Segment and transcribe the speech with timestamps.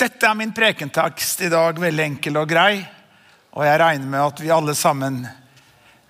[0.00, 2.78] Dette er min prekentakst i dag, veldig enkel og grei.
[3.52, 5.18] Og jeg regner med at vi alle sammen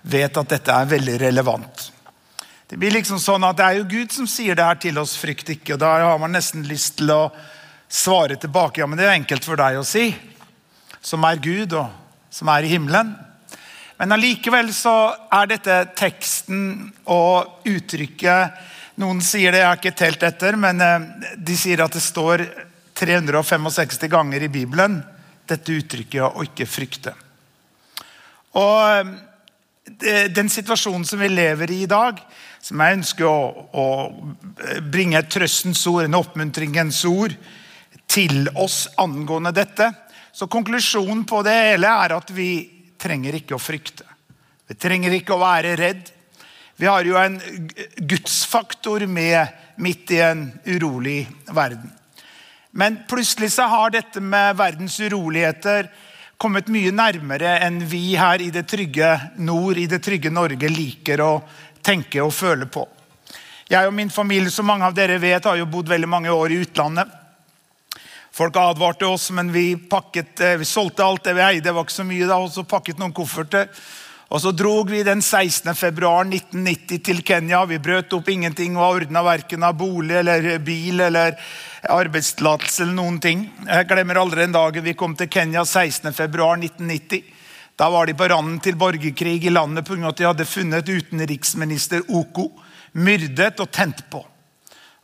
[0.07, 1.81] vet at dette er veldig relevant.
[2.71, 5.17] Det blir liksom sånn at det er jo Gud som sier det her til oss,
[5.19, 5.75] frykt ikke.
[5.75, 7.25] Og da har man nesten lyst til å
[7.91, 8.79] svare tilbake.
[8.79, 10.07] Ja, men det er enkelt for deg å si,
[11.03, 11.91] som er Gud, og
[12.31, 13.11] som er i himmelen.
[13.99, 14.95] Men allikevel så
[15.35, 18.69] er dette teksten og uttrykket
[19.01, 21.05] Noen sier det, jeg har ikke telt etter, men eh,
[21.39, 22.43] de sier at det står
[23.01, 24.99] 365 ganger i Bibelen
[25.49, 27.15] dette uttrykket 'å ikke frykte'.
[28.61, 29.11] Og
[30.05, 32.19] eh, Den situasjonen som vi lever i i dag,
[32.61, 33.85] som jeg ønsker å, å
[34.93, 37.33] bringe et trøstens ord, en oppmuntringens ord,
[38.07, 39.87] til oss angående dette.
[40.31, 42.51] Så konklusjonen på det hele er at vi
[43.01, 44.05] trenger ikke å frykte.
[44.67, 46.11] Vi trenger ikke å være redd.
[46.77, 47.39] Vi har jo en
[47.97, 49.47] gudsfaktor med
[49.81, 51.89] midt i en urolig verden.
[52.71, 55.89] Men plutselig så har dette med verdens uroligheter
[56.41, 61.21] kommet mye nærmere enn vi her i det trygge nord, i det trygge Norge, liker
[61.21, 61.31] å
[61.83, 62.87] tenke og føle på.
[63.71, 66.51] Jeg og min familie som mange av dere vet, har jo bodd veldig mange år
[66.51, 67.17] i utlandet.
[68.31, 71.65] Folk advarte oss, men vi, pakket, eh, vi solgte alt det vi eide.
[71.67, 73.67] Det var ikke så mye da, og så pakket noen kofferter.
[74.31, 75.75] Og Så drog vi den 16.
[75.75, 77.65] februar 1990 til Kenya.
[77.65, 81.35] Vi brøt opp ingenting og ordna verken av bolig eller bil eller
[81.89, 83.45] arbeidstillatelse eller noen ting.
[83.65, 86.13] Jeg glemmer aldri en dag vi kom til Kenya 16.
[86.13, 87.23] februar 1990.
[87.79, 90.07] Da var de på randen til borgerkrig i landet pga.
[90.07, 92.51] at de hadde funnet utenriksminister Oko
[92.93, 94.25] myrdet og tent på.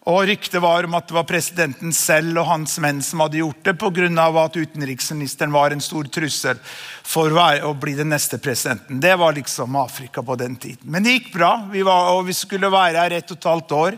[0.07, 3.63] Og Ryktet var om at det var presidenten selv og hans menn som hadde gjort
[3.65, 4.43] det pga.
[4.43, 6.59] at utenriksministeren var en stor trussel
[7.03, 9.01] for å bli den neste presidenten.
[9.01, 10.85] Det var liksom Afrika på den tiden.
[10.91, 11.67] Men det gikk bra.
[11.71, 13.97] Vi, var, og vi skulle være her ett og et halvt år,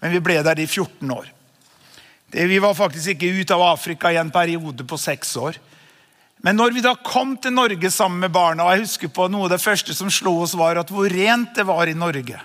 [0.00, 1.35] men vi ble der i 14 år.
[2.36, 5.56] Det, vi var faktisk ikke ute av Afrika i en periode på seks år.
[6.44, 9.46] Men når vi da kom til Norge sammen med barna, og jeg husker på noe
[9.46, 12.36] av det første som slo oss, var at hvor rent det var i Norge.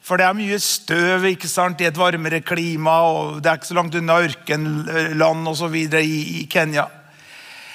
[0.00, 3.68] For det er mye støv ikke sant, i et varmere klima, og det er ikke
[3.68, 5.76] så langt unna ørkenland osv.
[5.76, 6.86] I, i Kenya.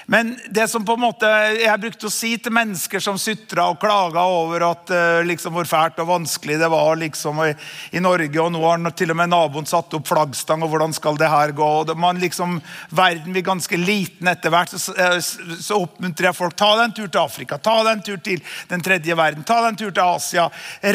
[0.05, 3.79] Men det som på en måte jeg brukte å si til mennesker som sutra og
[3.81, 7.53] klaga over at uh, liksom hvor fælt og vanskelig det var liksom i,
[7.95, 11.19] i, Norge, og nå har til og med naboen satt opp flaggstang, og hvordan skal
[11.19, 11.69] det her gå?
[11.83, 12.59] Og man liksom,
[12.91, 14.75] Verden blir ganske liten etter hvert.
[14.75, 15.17] Så, uh,
[15.63, 18.43] så oppmuntrer jeg folk ta deg en tur til Afrika, ta deg en tur til
[18.71, 20.49] den tredje verden, ta deg en tur til Asia.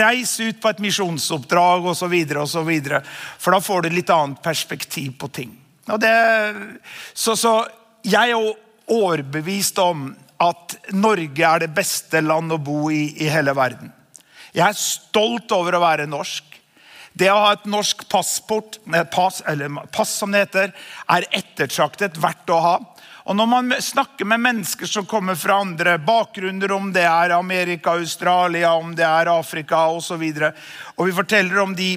[0.04, 2.16] Reis ut på et misjonsoppdrag osv.
[3.38, 5.56] For da får du litt annet perspektiv på ting.
[5.88, 6.14] Og det,
[7.16, 7.62] så, så
[8.04, 13.54] jeg og overbevist om at Norge er det beste land å bo i i hele
[13.56, 13.91] verden.
[14.54, 16.44] Jeg er stolt over å være norsk.
[17.19, 18.78] Det å ha et norsk passport,
[19.10, 20.72] pass, eller pass som det heter,
[21.10, 22.76] er ettertraktet, verdt å ha.
[23.28, 27.99] Og Når man snakker med mennesker som kommer fra andre bakgrunner, om det er Amerika,
[27.99, 30.53] Australia, om det er Afrika osv., og, så videre,
[30.97, 31.91] og vi forteller om de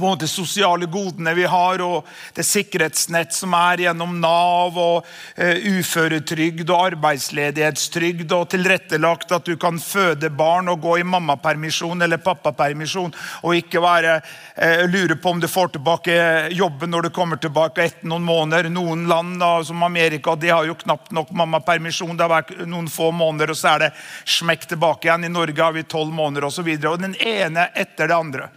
[0.00, 5.06] på en måte sosiale godene vi har, og det sikkerhetsnett som er gjennom Nav, og
[5.06, 12.02] uh, uføretrygd og arbeidsledighetstrygd, og tilrettelagt at du kan føde barn og gå i mammapermisjon
[12.02, 14.18] eller pappapermisjon, og ikke være,
[14.56, 16.18] uh, lure på om du får tilbake
[16.56, 18.70] jobben når du kommer tilbake etter noen måneder.
[18.72, 22.16] Noen land da, som Amerika de har jo knapt nok mammapermisjon.
[22.16, 23.92] Det har vært noen få måneder, og så er det
[24.38, 25.28] smekk tilbake igjen.
[25.28, 26.72] I Norge har vi tolv måneder osv.
[26.80, 28.50] Den ene etter det andre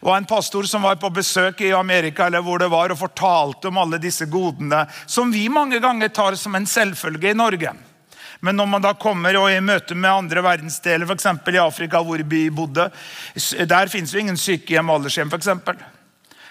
[0.00, 3.68] var en pastor som var på besøk i Amerika eller hvor det var, og fortalte
[3.68, 7.74] om alle disse godene som vi mange ganger tar som en selvfølge i Norge.
[8.40, 11.26] Men når man da kommer og i møte med andre verdensdeler, f.eks.
[11.52, 12.88] i Afrika, hvor vi bodde,
[13.68, 15.34] der fins jo ingen sykehjem og aldershjem.
[15.36, 15.76] Eksempel.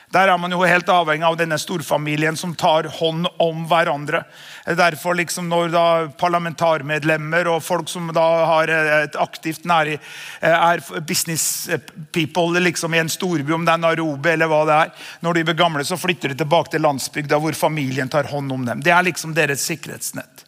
[0.09, 4.24] Der er man jo helt avhengig av denne storfamilien som tar hånd om hverandre.
[4.66, 5.86] Derfor liksom Når da
[6.18, 10.00] parlamentarmedlemmer og folk som da har et aktivt nære,
[10.42, 11.69] er business
[12.12, 15.46] people liksom i en storby, om det er Narobi eller hva det er, når de
[15.46, 18.81] blir gamle, så flytter de tilbake til landsbygda hvor familien tar hånd om dem.
[18.81, 20.45] Det er liksom deres sikkerhetsnett.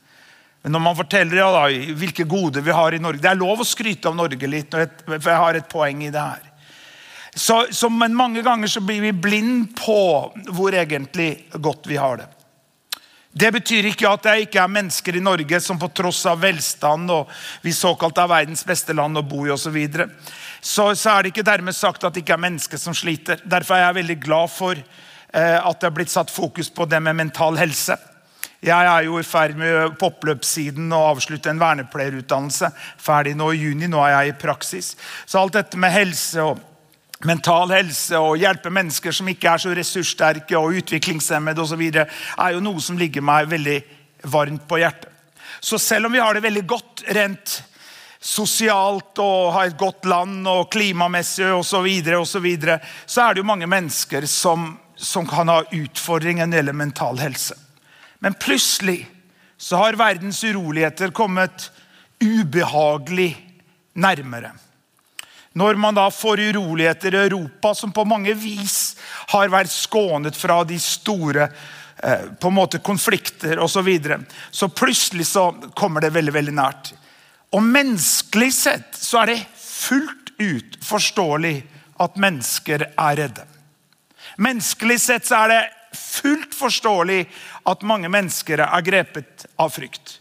[0.63, 3.63] Men når man forteller ja, da, hvilke goder vi har i Norge Det er lov
[3.63, 4.73] å skryte av Norge litt,
[5.05, 6.50] for jeg har et poeng i det her.
[7.35, 10.01] Så, så, men mange ganger så blir vi blind på
[10.51, 12.27] hvor egentlig godt vi har det.
[13.31, 17.13] Det betyr ikke at det ikke er mennesker i Norge som på tross av velstand
[17.15, 17.29] og
[17.63, 20.09] vi såkalt er verdens beste land å bo i osv., så, videre,
[20.59, 23.39] så så er det ikke dermed sagt at det ikke er mennesker som sliter.
[23.47, 26.99] Derfor er jeg veldig glad for eh, at det er blitt satt fokus på det
[26.99, 27.95] med mental helse.
[28.61, 32.67] Jeg er jo i ferd med på oppløpssiden å avslutte en vernepleierutdannelse.
[33.01, 33.87] Ferdig nå i juni.
[33.89, 34.91] Nå er jeg i praksis.
[35.25, 36.59] Så alt dette med helse og
[37.27, 42.63] mental helse og hjelpe mennesker som ikke er så ressurssterke og utviklingshemmede osv., er jo
[42.63, 43.79] noe som ligger meg veldig
[44.31, 45.09] varmt på hjertet.
[45.61, 47.59] Så selv om vi har det veldig godt rent
[48.21, 53.25] sosialt og har et godt land og klimamessig osv., så, videre, og så, videre, så
[53.25, 57.57] er det jo mange mennesker som, som kan ha utfordringer når det gjelder mental helse.
[58.21, 59.03] Men plutselig
[59.61, 61.69] så har verdens uroligheter kommet
[62.21, 63.33] ubehagelig
[63.93, 64.53] nærmere.
[65.53, 68.95] Når man da får uroligheter i Europa, som på mange vis
[69.33, 74.21] har vært skånet fra de store eh, på en måte konflikter osv., så, videre,
[74.51, 76.93] så plutselig så kommer det veldig veldig nært.
[77.51, 81.57] Og Menneskelig sett så er det fullt ut forståelig
[82.01, 83.43] at mennesker er redde.
[84.41, 85.61] Menneskelig sett så er det
[85.97, 87.25] fullt forståelig
[87.67, 90.20] at mange mennesker er grepet av frykt.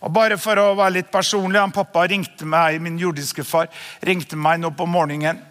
[0.00, 3.68] Og bare for å være litt personlig, han Pappa ringte meg, min jordiske far
[4.06, 5.46] ringte meg nå på morgenen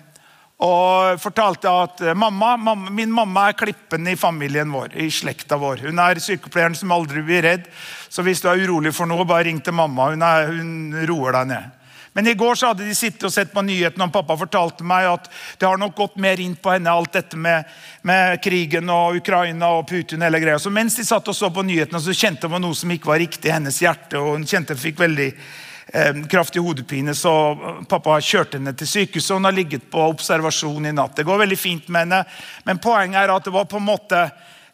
[0.60, 4.92] og fortalte at mamma, mamma, min mamma er klippen i familien vår.
[5.00, 5.86] i slekta vår.
[5.88, 7.70] Hun er sykepleieren som aldri blir redd.
[8.12, 10.10] Så hvis du er urolig for noe, bare ring til mamma.
[10.12, 11.79] Hun, er, hun roer deg ned.
[12.20, 15.06] Men i går så hadde de sittet og sett på nyhetene, og pappa fortalte meg
[15.08, 17.64] at det har nok gått mer inn på henne, alt dette med,
[18.04, 20.26] med krigen og Ukraina og Putin.
[20.28, 20.60] hele greia.
[20.60, 23.22] Så Mens de satt og så på nyhetene, så kjente hun noe som ikke var
[23.24, 24.20] riktig i hennes hjerte.
[24.20, 27.32] og Hun kjente hun fikk veldig eh, kraftig hodepine, så
[27.88, 29.38] pappa kjørte henne til sykehuset.
[29.38, 31.16] Hun har ligget på observasjon i natt.
[31.16, 32.26] Det går veldig fint med henne,
[32.68, 34.26] men poenget er at det var på en måte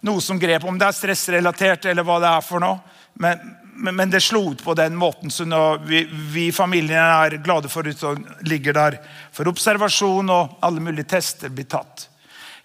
[0.01, 2.81] noe som grep, om det er stressrelatert eller hva det er for noe.
[3.21, 5.31] Men, men, det slo ut på den måten.
[5.31, 8.99] så vi, vi i familien er glade for at hun ligger der
[9.31, 12.09] for observasjon, og alle mulige tester blir tatt.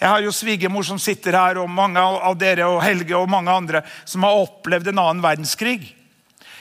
[0.00, 3.52] Jeg har jo svigermor som sitter her, og mange av dere og Helge og mange
[3.52, 5.96] andre som har opplevd en annen verdenskrig.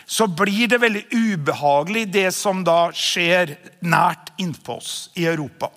[0.10, 3.54] Så blir det veldig ubehagelig, det som da skjer
[3.86, 5.69] nært innpå oss i Europa.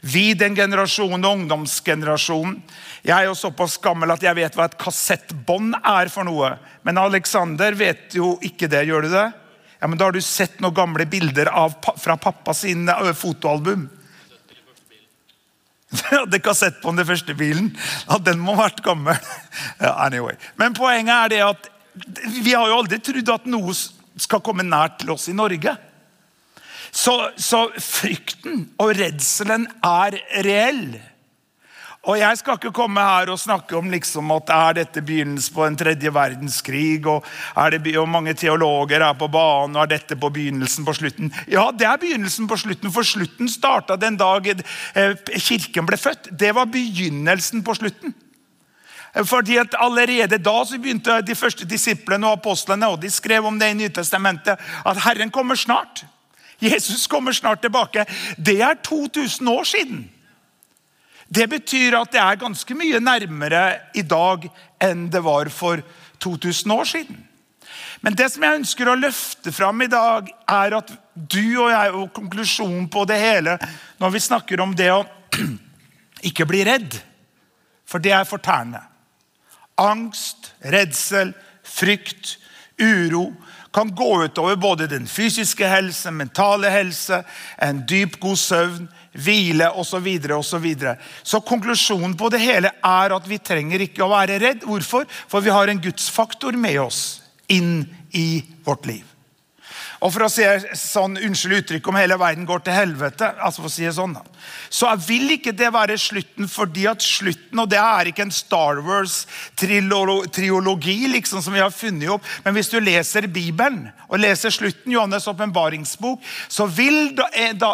[0.00, 2.60] Vi, den generasjonen, ungdomsgenerasjonen.
[3.02, 6.52] Jeg er jo såpass gammel at jeg vet hva et kassettbånd er for noe.
[6.86, 8.84] Men Alexander vet jo ikke det.
[8.86, 9.26] Gjør du det?
[9.80, 13.88] Ja, men Da har du sett noen gamle bilder av, fra pappa sin fotoalbum.
[15.98, 17.72] Jeg hadde kassettbånd i første bilen.
[18.06, 19.18] Ja, den må ha vært gammel.
[19.82, 20.34] Ja, anyway.
[20.58, 21.68] Men poenget er det at
[22.42, 25.74] vi har jo aldri trodd at noe skal komme nært til oss i Norge.
[26.90, 30.98] Så, så frykten og redselen er reell.
[32.08, 35.64] Og Jeg skal ikke komme her og snakke om liksom at er dette begynnelsen på
[35.66, 37.06] en tredje verdenskrig.
[37.06, 37.24] og,
[37.72, 39.76] det, og Mange teologer er på banen.
[39.76, 41.32] og Er dette på begynnelsen på slutten?
[41.48, 46.30] Ja, det er begynnelsen på slutten, for slutten starta den dag eh, kirken ble født.
[46.38, 48.14] Det var begynnelsen på slutten.
[49.24, 53.58] Fordi at Allerede da så begynte de første disiplene og apostlene og de skrev om
[53.58, 54.56] det i Nytestamentet,
[54.86, 56.04] at Herren kommer snart.
[56.58, 58.04] Jesus kommer snart tilbake.
[58.36, 60.10] Det er 2000 år siden.
[61.28, 63.64] Det betyr at det er ganske mye nærmere
[63.94, 64.48] i dag
[64.82, 65.82] enn det var for
[66.24, 67.24] 2000 år siden.
[68.00, 71.92] Men det som jeg ønsker å løfte fram i dag, er at du og jeg,
[71.94, 73.58] og konklusjonen på det hele,
[73.98, 75.02] når vi snakker om det å
[76.30, 76.96] ikke bli redd,
[77.88, 78.80] for det er fortærende.
[79.78, 81.34] Angst, redsel,
[81.66, 82.38] frykt,
[82.78, 83.32] uro
[83.74, 87.22] kan gå utover både den fysiske helse, mentale helse,
[87.62, 88.88] en dyp, god søvn,
[89.18, 89.90] hvile osv.
[89.90, 90.96] Så, videre, og så, videre.
[91.22, 94.66] så konklusjonen på det hele er at vi trenger ikke å være redd.
[94.68, 95.06] Hvorfor?
[95.28, 97.86] For vi har en gudsfaktor med oss inn
[98.16, 99.17] i vårt liv.
[99.98, 100.44] Og for å si
[100.78, 104.12] sånn, Unnskyld uttrykket om hele verden går til helvete, altså for å si det sånn,
[104.70, 108.76] så vil ikke det være slutten fordi at slutten Og det er ikke en Star
[108.86, 112.24] Wars-triologi liksom som vi har funnet opp.
[112.44, 117.26] Men hvis du leser Bibelen og leser slutten, Johannes' åpenbaringsbok, så vil da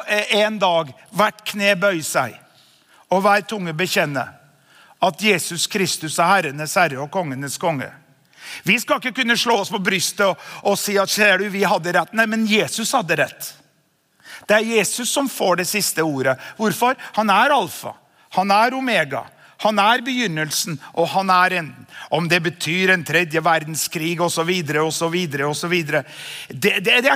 [0.08, 2.40] en dag hvert kne bøye seg
[3.12, 4.44] og hver tunge bekjenne
[5.04, 7.90] at Jesus Kristus er herrenes herre og kongenes konge.
[8.62, 11.64] Vi skal ikke kunne slå oss på brystet og, og si at ser du, vi
[11.68, 12.14] hadde rett.
[12.16, 13.52] Nei, men Jesus hadde rett.
[14.48, 16.36] Det er Jesus som får det siste ordet.
[16.58, 16.98] Hvorfor?
[17.16, 17.94] Han er alfa.
[18.36, 19.24] Han er omega.
[19.64, 21.86] Han er begynnelsen, og han er enden.
[22.12, 24.50] Om det betyr en tredje verdenskrig osv.,
[24.82, 25.16] osv.,
[25.48, 25.74] osv.
[25.86, 26.02] Det,
[26.50, 27.14] det, det,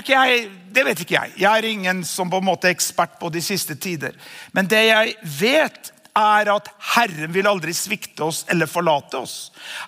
[0.73, 1.35] det vet ikke jeg.
[1.37, 4.17] Jeg er ingen som på en måte er ekspert på de siste tider.
[4.57, 9.37] Men det jeg vet, er at Herren vil aldri svikte oss eller forlate oss.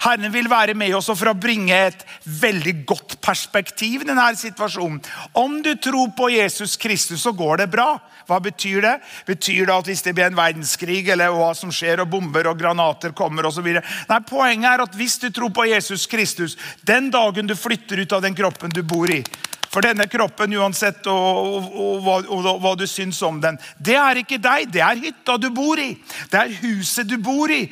[0.04, 5.00] Herren vil være med oss for å bringe et veldig godt perspektiv i denne situasjonen.
[5.38, 7.92] Om du tror på Jesus Kristus, så går det bra.
[8.30, 8.96] Hva betyr det?
[9.26, 12.60] Betyr det at hvis det blir en verdenskrig, eller hva som skjer, og bomber og
[12.60, 13.66] granater kommer osv.?
[13.74, 16.54] Nei, poenget er at hvis du tror på Jesus Kristus,
[16.86, 19.24] den dagen du flytter ut av den kroppen du bor i,
[19.70, 24.40] For denne kroppen, uansett og, og, og, hva, du syns om den, det er ikke
[24.42, 24.66] deg.
[24.74, 25.92] Det er hytta du bor i.
[26.32, 27.62] Det er huset du bor i.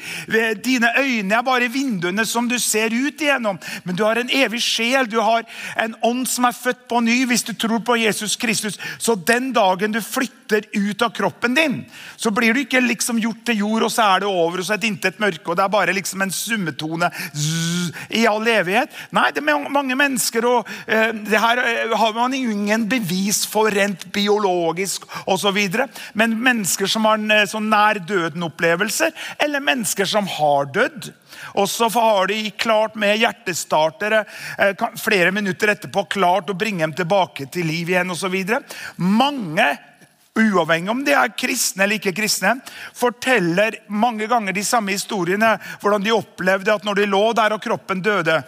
[0.62, 3.58] Dine øyne er bare vinduene som du ser ut igjennom.
[3.82, 5.10] Men du har en evig sjel.
[5.10, 5.42] Du har
[5.74, 8.78] en ånd som er født på ny hvis du tror på Jesus Kristus.
[9.02, 11.80] Så den dagen du flytter ut av kroppen din,
[12.16, 14.74] så blir du ikke liksom gjort til jord, og så er det over, og så
[14.74, 18.94] er det intet mørke, og det er bare liksom en summetone zzz, i all evighet.
[19.12, 23.70] Nei, det er mange mennesker, og eh, det her eh, har man ingen bevis for
[23.70, 25.58] rent biologisk osv.
[26.12, 31.10] Men mennesker som har en sånn nær døden-opplevelser, eller mennesker som har dødd.
[31.60, 34.24] Og så har de klart med hjertestartere
[34.58, 38.34] eh, flere minutter etterpå klart å bringe dem tilbake til liv igjen osv.
[38.96, 39.68] Mange
[40.38, 42.54] uavhengig om de er kristne eller ikke kristne,
[42.94, 45.56] forteller mange ganger de samme historiene.
[45.82, 48.38] Hvordan de opplevde at når de lå der og kroppen døde,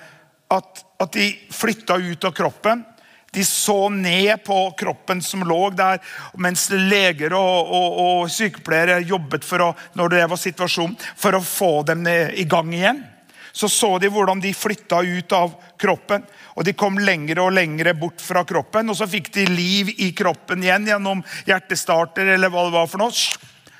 [0.50, 2.85] at, at de flytta ut av kroppen.
[3.30, 6.00] De så ned på kroppen som lå der,
[6.34, 11.44] mens leger og, og, og sykepleiere jobbet for å, når det var situasjonen, for å
[11.44, 13.04] få dem i gang igjen.
[13.52, 16.22] Så så de hvordan de flytta ut av kroppen.
[16.58, 20.10] Og De kom lengre og lengre bort fra kroppen, og så fikk de liv i
[20.16, 22.34] kroppen igjen gjennom hjertestarter.
[22.34, 23.14] eller hva det var for noe.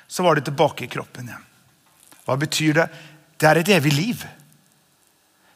[0.07, 1.47] Så var de tilbake i kroppen igjen.
[2.25, 2.87] Hva betyr det?
[3.39, 4.25] Det er et evig liv.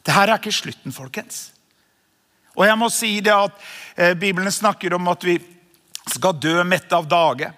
[0.06, 1.52] Det her er ikke slutten, folkens.
[2.56, 3.62] Og jeg må si det at
[3.98, 5.38] eh, Bibelen snakker om at vi
[6.12, 7.52] skal dø mette av dage.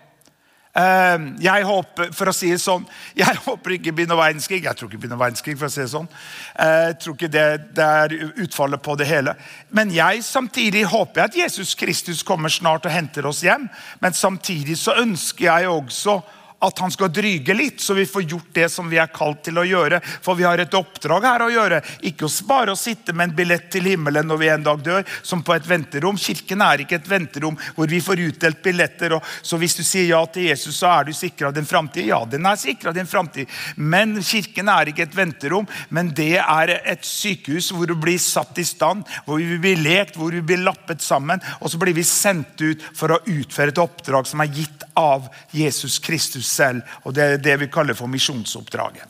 [0.78, 2.86] Eh, jeg håper for å si det sånn,
[3.22, 4.62] jeg håper ikke blir noe verdenskrig.
[4.66, 6.10] Jeg tror ikke det blir noe verdenskrig, for å si det sånn.
[6.54, 7.46] Eh, jeg tror ikke det,
[7.78, 9.36] det er utfallet på det hele.
[9.70, 13.70] Men jeg samtidig håper at Jesus Kristus kommer snart og henter oss hjem.
[14.04, 16.20] Men samtidig så ønsker jeg også
[16.60, 19.60] at han skal dryge litt, så vi får gjort det som vi er kalt til
[19.62, 20.00] å gjøre.
[20.26, 21.82] For vi har et oppdrag her å gjøre.
[22.10, 25.44] Ikke bare å sitte med en billett til himmelen når vi en dag dør, som
[25.46, 26.18] på et venterom.
[26.18, 29.20] Kirken er ikke et venterom hvor vi får utdelt billetter.
[29.42, 32.08] så hvis du sier ja til Jesus, så er du sikra din framtid.
[32.10, 33.48] Ja, den er sikra din framtid.
[33.76, 38.58] Men kirken er ikke et venterom, men det er et sykehus hvor du blir satt
[38.58, 42.04] i stand, hvor vi blir lekt, hvor vi blir lappet sammen, og så blir vi
[42.08, 46.82] sendt ut for å utføre et oppdrag som er gitt av Jesus Kristus selv.
[47.04, 49.06] og Det er det vi kaller for misjonsoppdraget.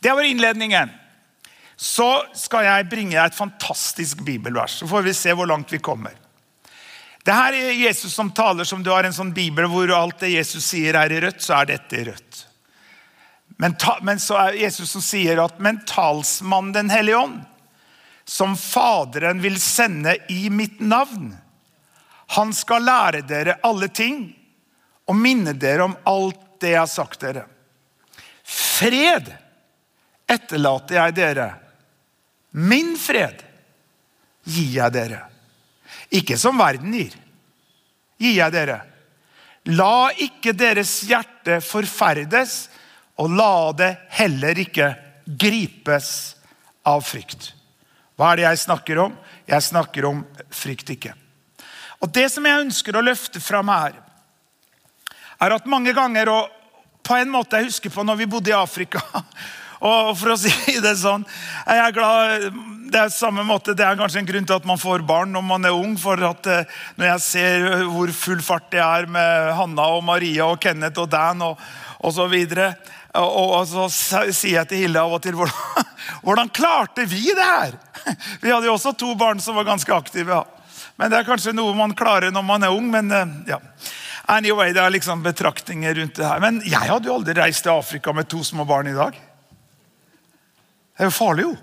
[0.00, 0.90] Det var innledningen.
[1.76, 4.78] Så skal jeg bringe deg et fantastisk bibelvers.
[4.80, 6.14] Så får vi se hvor langt vi kommer.
[7.26, 10.36] Det her er Jesus som taler som du har en sånn bibel hvor alt det
[10.36, 12.44] Jesus sier er i rødt, så er dette i rødt.
[13.58, 17.40] Men, ta, men så er Jesus som sier at men talsmannen Den hellige ånd,
[18.24, 21.32] som Faderen vil sende i mitt navn,
[22.36, 24.28] han skal lære dere alle ting
[25.06, 27.46] og minne dere om alt det jeg har sagt dere.
[28.46, 29.32] Fred
[30.30, 31.48] etterlater jeg dere.
[32.56, 33.42] Min fred
[34.46, 35.22] gir jeg dere.
[36.14, 37.14] Ikke som verden gir,
[38.20, 38.80] gir jeg dere.
[39.74, 42.68] La ikke deres hjerte forferdes,
[43.18, 44.92] og la det heller ikke
[45.26, 46.10] gripes
[46.86, 47.50] av frykt.
[48.16, 49.16] Hva er det jeg snakker om?
[49.48, 50.22] Jeg snakker om
[50.54, 51.14] frykt ikke.
[52.04, 53.96] Og Det som jeg ønsker å løfte fram her,
[55.40, 56.52] er at mange ganger og
[57.06, 59.02] på en måte Jeg husker på når vi bodde i Afrika.
[59.86, 60.50] Og for å si
[60.82, 61.24] Det sånn,
[61.68, 62.46] er jeg glad,
[62.90, 65.44] det er samme måte, det er kanskje en grunn til at man får barn når
[65.44, 65.96] man er ung.
[66.00, 70.46] for at eh, Når jeg ser hvor full fart det er med Hanna og Maria
[70.48, 71.60] og Kenneth og Dan og,
[72.30, 72.74] videre,
[73.14, 75.86] og, og, så sier jeg til Hilde av og til hvordan,
[76.22, 77.76] hvordan klarte vi det her?
[78.42, 80.40] Vi hadde jo også to barn som var ganske aktive.
[80.40, 80.44] Ja.
[80.96, 82.88] Men det er kanskje noe man klarer når man er ung.
[82.90, 83.60] men eh, ja.
[84.26, 86.40] Anyway, Det er liksom betraktninger rundt det her.
[86.42, 89.14] Men jeg hadde jo aldri reist til Afrika med to små barn i dag.
[90.96, 91.54] Det er jo farlig, jo.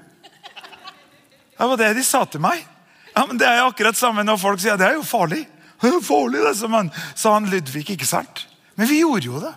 [1.57, 2.63] Det var det de sa til meg.
[3.13, 5.43] Ja, men Det er jo akkurat samme når folk sier det er jo farlig.
[5.81, 7.89] Det er jo farlig, det som han, sa han Ludvig.
[7.89, 8.47] ikke sant?
[8.75, 9.53] Men vi gjorde jo det.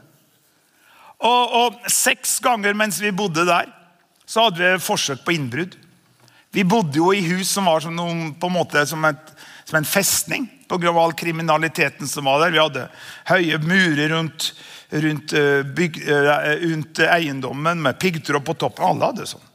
[1.22, 3.70] Og, og Seks ganger mens vi bodde der,
[4.26, 5.76] så hadde vi forsøk på innbrudd.
[6.52, 9.32] Vi bodde jo i hus som var som, noen, på en måte som, et,
[9.64, 10.90] som en festning pga.
[10.90, 12.54] all kriminaliteten som var der.
[12.54, 12.88] Vi hadde
[13.30, 14.52] høye murer rundt,
[14.90, 15.34] rundt,
[15.76, 18.84] byg, eh, rundt eiendommen med piggtråd på toppen.
[18.84, 19.52] Alle hadde sånn.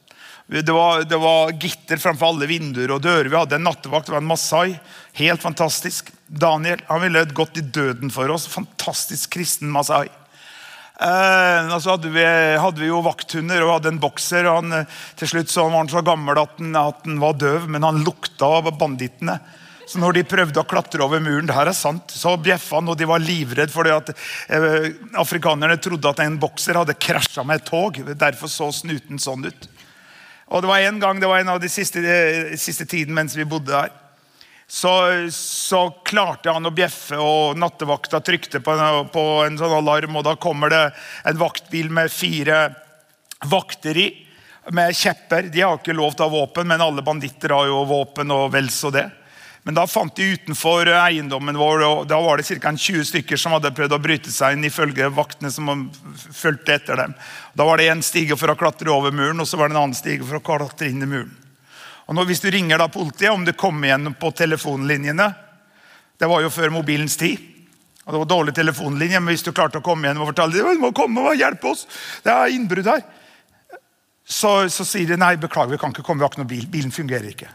[0.51, 3.29] Det var, det var, gitter framfor alle vinduer og dører.
[3.31, 4.79] Vi hadde en nattevakt, det var en Masai.
[5.15, 6.11] Helt fantastisk.
[6.27, 8.49] Daniel han ville gått i døden for oss.
[8.51, 10.09] Fantastisk kristen Masai.
[11.01, 12.25] Eh, så hadde vi,
[12.59, 14.45] hadde vi, jo vakthunder og hadde en bokser.
[14.45, 14.85] og han,
[15.17, 18.03] Til slutt så var han så gammel at han, at han var døv, men han
[18.03, 19.39] lukta av bandittene.
[19.89, 22.91] Så når de prøvde å klatre over muren, det her er sant, så bjeffa han,
[22.91, 27.61] og de var livredd fordi at eh, afrikanerne trodde at en bokser hadde krasja med
[27.61, 27.97] et tog.
[28.11, 29.67] Derfor så snuten sånn ut.
[30.51, 33.35] Og Det var en gang, det var en av de siste, de, siste tiden mens
[33.37, 33.91] vi bodde der.
[34.67, 34.91] så,
[35.31, 40.15] så, klarte han å bjeffe, og nattevakta trykte på en, på en, sånn alarm.
[40.15, 40.83] og Da kommer det
[41.27, 42.67] en vaktbil med fire
[43.47, 44.09] vakter i,
[44.71, 45.49] med kjepper.
[45.51, 48.51] De har ikke lov til å ha våpen, men alle banditter har jo våpen og
[48.53, 49.07] vel så det.
[49.63, 52.71] Men da fant de utenfor eiendommen vår, og da var det ca.
[52.73, 55.69] 20 stykker som hadde prøvd å bryte seg inn, ifølge vaktene som
[56.33, 57.13] fulgte etter dem.
[57.53, 59.83] Da var det en stige for å klatre over muren, og så var det en
[59.83, 61.35] annen stige for å klatre inn i muren.
[62.09, 65.29] Og nå, Hvis du ringer da politiet, om du kommer igjen på telefonlinjene
[66.19, 67.37] Det var jo før mobilens tid.
[68.05, 70.81] og Det var dårlig telefonlinje, men hvis du klarte å komme igjen og fortelle dem,
[70.81, 71.85] må komme og hjelpe oss,
[72.25, 73.01] det er innbrudd her,
[74.25, 76.67] så, så sier de nei, beklager, vi kan ikke komme, vi har ikke noe bil.
[76.69, 77.49] Bilen fungerer ikke.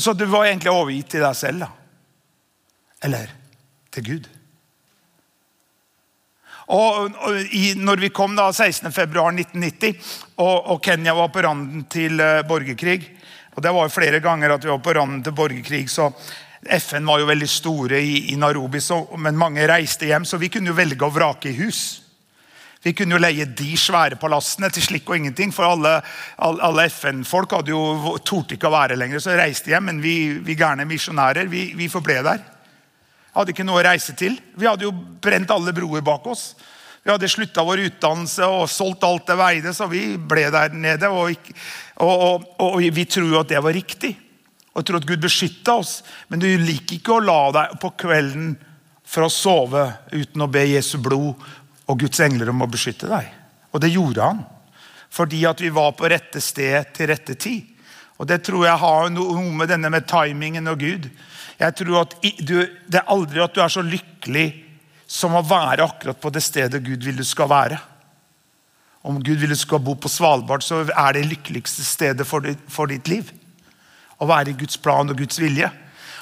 [0.00, 1.70] Så du var egentlig overgitt til deg selv, da.
[3.06, 3.30] Eller
[3.94, 4.26] til Gud.
[6.66, 10.00] Og, og i, når vi kom da 16.2.1990,
[10.42, 13.00] og, og Kenya var på randen til uh, borgerkrig
[13.56, 15.88] og Det var jo flere ganger at vi var på randen til borgerkrig.
[15.90, 16.12] så
[16.66, 20.24] FN var jo veldig store i, i Narobi, så, men mange reiste hjem.
[20.24, 22.02] Så vi kunne jo velge å vrake i hus.
[22.86, 25.50] Vi kunne jo leie de svære palassene til slikk og ingenting.
[25.54, 25.96] For alle,
[26.38, 29.88] alle FN-folk hadde jo torde ikke å være lenger, så reiste hjem.
[29.88, 30.14] Men vi,
[30.46, 32.44] vi gærne misjonærer vi, vi forble der.
[33.34, 34.38] Hadde ikke noe å reise til.
[34.54, 36.52] Vi hadde jo brent alle broer bak oss.
[37.02, 41.10] Vi hadde slutta vår utdannelse og solgt alt det veide, så vi ble der nede.
[41.10, 41.50] Og,
[41.98, 44.14] og, og, og vi tror jo at det var riktig.
[44.78, 45.98] Og tror at Gud beskytta oss.
[46.30, 48.54] Men du liker ikke å la deg på kvelden
[49.06, 51.34] for å sove uten å be Jesu blod
[51.86, 53.30] og Guds engler om å beskytte deg.
[53.72, 54.42] Og det gjorde han.
[55.12, 57.72] Fordi at vi var på rette sted til rette tid.
[58.16, 61.10] Og Det tror jeg har noe med denne med timingen og Gud.
[61.60, 62.56] Jeg tror at du,
[62.88, 64.64] Det er aldri at du er så lykkelig
[65.06, 67.78] som å være akkurat på det stedet Gud vil du skal være.
[69.06, 72.58] Om Gud vil du skal bo på Svalbard, så er det lykkeligste stedet for ditt,
[72.66, 73.30] for ditt liv.
[74.18, 75.70] Å være i Guds plan og Guds vilje.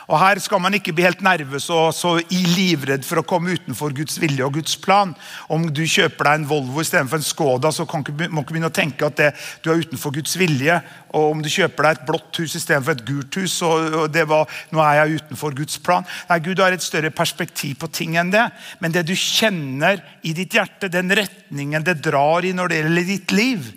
[0.09, 3.95] Og Her skal man ikke bli helt nervøs og så livredd for å komme utenfor
[3.97, 5.15] Guds vilje og Guds plan.
[5.53, 8.75] Om du kjøper deg en Volvo istedenfor en Skoda, så kan du ikke begynne å
[8.75, 9.31] tenke at det,
[9.65, 10.77] du er utenfor Guds vilje.
[11.15, 14.51] Og om du kjøper deg et blått hus istedenfor et gult hus, så det var,
[14.75, 16.05] nå er jeg utenfor Guds plan.
[16.29, 18.45] Nei, Gud har et større perspektiv på ting enn det.
[18.85, 23.11] Men det du kjenner i ditt hjerte, den retningen det drar i når det gjelder
[23.15, 23.73] ditt liv,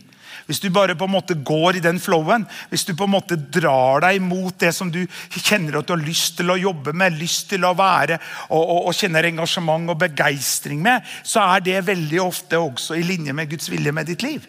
[0.47, 3.35] hvis du bare på en måte går i den flowen, hvis du på en måte
[3.35, 5.01] drar deg mot det som du
[5.35, 8.15] kjenner at du har lyst til å jobbe med, lyst til å være
[8.47, 13.03] og, og, og kjenner engasjement og begeistring med, så er det veldig ofte også i
[13.05, 14.47] linje med Guds vilje med ditt liv.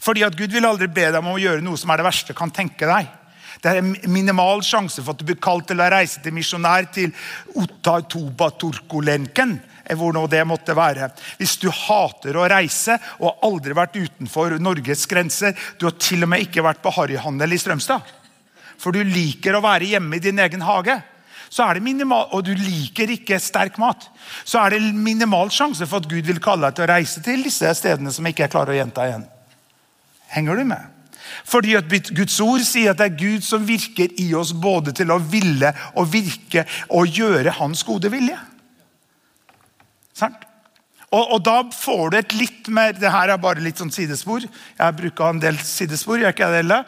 [0.00, 2.32] Fordi at Gud vil aldri be deg om å gjøre noe som er det verste
[2.32, 3.12] du kan tenke deg.
[3.60, 6.88] Det er en minimal sjanse for at du blir kalt til å reise til misjonær
[6.92, 7.12] til
[7.56, 9.56] Otta Toba Turkolenken
[9.94, 11.10] hvor nå det måtte være.
[11.38, 16.26] Hvis du hater å reise og har aldri vært utenfor Norges grenser, du har til
[16.26, 18.14] og med ikke vært på harryhandel i Strømstad,
[18.76, 20.98] for du liker å være hjemme i din egen hage,
[21.80, 24.08] minimal, og du liker ikke sterk mat,
[24.44, 27.46] så er det minimal sjanse for at Gud vil kalle deg til å reise til
[27.46, 29.24] disse stedene som ikke jeg klarer å gjenta igjen.
[30.34, 30.92] Henger du med?
[31.46, 35.10] Fordi at Guds ord sier at det er Gud som virker i oss både til
[35.10, 38.38] å ville og virke og gjøre Hans gode vilje.
[41.06, 44.44] Og, og, da får du et litt mer Det her er bare litt sånn sidespor.
[44.46, 46.80] Jeg bruker en del sidespor, jeg ikke det,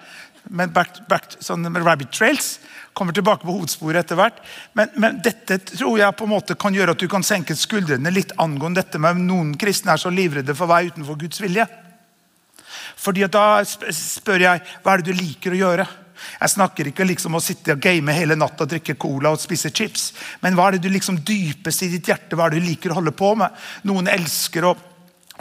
[0.48, 2.56] men back, back, sånn rabbit trails.
[2.96, 4.40] Kommer tilbake på hovedsporet etter hvert.
[4.78, 8.12] Men, men, dette tror jeg på en måte kan gjøre at du kan senke skuldrene
[8.14, 11.68] litt angående dette med noen kristne er så livredde for være utenfor Guds vilje.
[12.98, 15.86] Fordi Da spør jeg hva er det du liker å gjøre.
[16.40, 19.72] Jeg snakker ikke liksom om å sitte og game hele natta, drikke cola og spise
[19.74, 20.12] chips.
[20.42, 22.94] Men hva er det du liksom dypest i ditt hjerte hva er det du liker
[22.94, 23.54] å holde på med?
[23.88, 24.76] Noen elsker å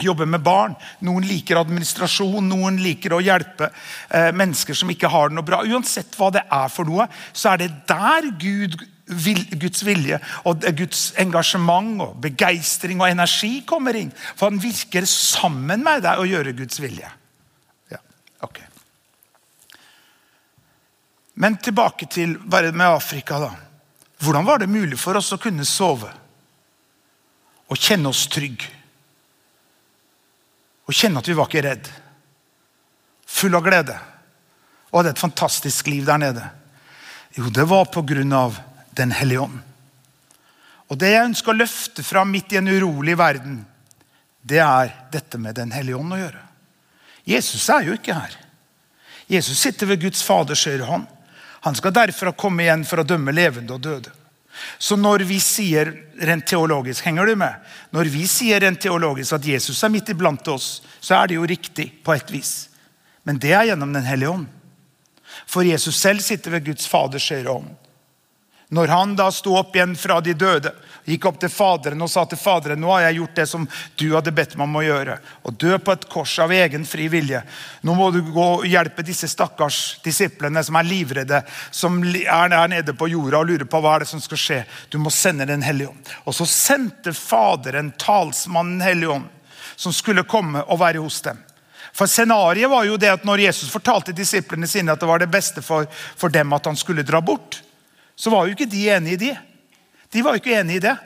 [0.02, 5.30] jobbe med barn, noen liker administrasjon, noen liker å hjelpe eh, mennesker som ikke har
[5.30, 5.64] det noe bra.
[5.66, 11.14] Uansett hva det er for noe, så er det der Gud Guds vilje og Guds
[11.20, 14.10] engasjement og begeistring og energi kommer inn.
[14.36, 17.08] For han virker sammen med deg og gjør Guds vilje.
[17.92, 18.02] Ja,
[18.44, 18.60] ok.
[21.38, 23.38] Men tilbake til bare med Afrika.
[23.38, 23.52] da.
[24.18, 26.10] Hvordan var det mulig for oss å kunne sove
[27.68, 28.66] og kjenne oss trygge?
[30.88, 31.90] Og kjenne at vi var ikke redd.
[33.26, 33.94] Full av glede.
[34.90, 36.42] Og hadde et fantastisk liv der nede.
[37.36, 37.86] Jo, det var
[38.34, 38.58] av
[38.90, 39.60] Den hellige ånd.
[40.88, 43.66] Og Det jeg ønsker å løfte fram midt i en urolig verden,
[44.42, 46.42] det er dette med Den hellige ånd å gjøre.
[47.24, 48.34] Jesus er jo ikke her.
[49.28, 51.06] Jesus sitter ved Guds Faders høyre hånd.
[51.68, 54.08] Han skal derfor komme igjen for å dømme levende og døde.
[54.80, 55.90] Så når vi sier
[56.24, 57.58] rent teologisk henger du med?
[57.92, 61.44] Når vi sier rent teologisk at Jesus er midt iblant oss, så er det jo
[61.44, 62.70] riktig på et vis.
[63.28, 64.48] Men det er gjennom Den hellige ånd.
[65.44, 67.68] For Jesus selv sitter ved Guds Faders høyre hånd.
[68.68, 70.74] Når han da sto opp igjen fra de døde,
[71.08, 73.62] gikk opp til Faderen og sa til Faderen nå har jeg gjort det som
[73.96, 75.14] du hadde bedt meg om å gjøre,
[75.48, 77.40] Å dø på et kors av egen fri vilje.
[77.80, 82.92] Nå må du gå og hjelpe disse stakkars disiplene som er livredde, som er nede
[82.92, 84.58] på jorda og lurer på hva er det som skal skje.
[84.92, 86.10] Du må sende Den hellige ånd.
[86.28, 89.30] Og så sendte Faderen talsmannen Hellige ånd,
[89.76, 91.40] som skulle komme og være hos dem.
[91.96, 95.30] For Scenarioet var jo det at når Jesus fortalte disiplene sine at det var det
[95.32, 97.62] beste for, for dem at han skulle dra bort,
[98.18, 99.36] så var jo ikke de enig i det.
[100.10, 100.96] De var jo ikke enig i det.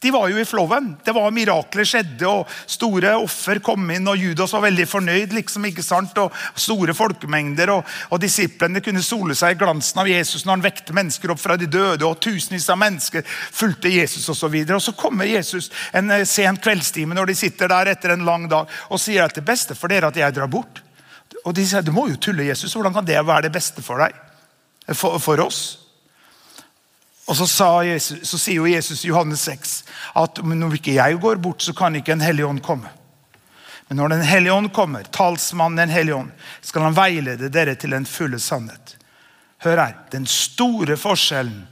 [0.00, 0.94] De var jo i flowen.
[1.04, 4.08] Det var Mirakler skjedde, og store offer kom inn.
[4.08, 5.34] og Judas var veldig fornøyd.
[5.36, 6.16] liksom, ikke sant?
[6.18, 7.72] Og Store folkemengder.
[7.74, 11.42] Og, og disiplene kunne sole seg i glansen av Jesus når han vekte mennesker opp
[11.42, 12.06] fra de døde.
[12.08, 14.24] og Tusenvis av mennesker fulgte Jesus.
[14.32, 18.16] Og, så og så kommer Jesus en eh, sen kveldstime når de sitter der etter
[18.16, 20.80] en lang dag og sier at det beste for dere at jeg drar bort.
[21.44, 22.72] Og de sier du må jo tulle, Jesus.
[22.72, 24.16] Hvordan kan det være det beste for deg?
[24.96, 25.89] For, for oss?
[27.30, 29.74] Og så, Jesus, så, sier jo Jesus i Johannes 6
[30.18, 32.90] at når ikke jeg går bort, så kan ikke en hellig ånd komme.
[33.86, 37.94] Men når Den hellige ånd kommer, talsmannen Den hellige ånd, skal han veilede dere til
[37.94, 38.96] den fulle sannhet.
[39.62, 39.94] Hør her.
[40.10, 41.68] Den store forskjellen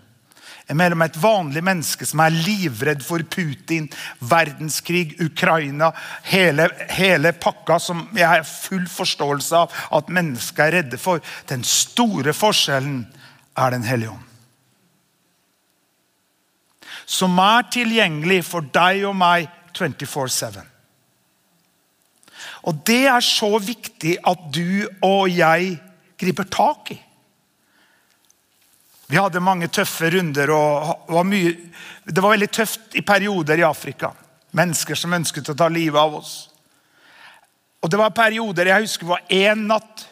[0.69, 3.89] er mellom et vanlig menneske som er livredd for Putin,
[4.21, 5.91] verdenskrig, Ukraina,
[6.29, 11.25] hele, hele pakka som jeg har full forståelse av at mennesker er redde for.
[11.51, 13.07] Den store forskjellen
[13.59, 14.28] er Den hellige ånd
[17.09, 20.61] som er tilgjengelig for deg og meg 24-7.
[22.69, 25.77] Og Det er så viktig at du og jeg
[26.21, 26.99] griper tak i.
[29.09, 30.51] Vi hadde mange tøffe runder.
[30.51, 31.57] og var mye,
[32.05, 34.13] Det var veldig tøft i perioder i Afrika.
[34.53, 36.51] Mennesker som ønsket å ta livet av oss.
[37.83, 40.07] Og Det var perioder jeg husker var én natt.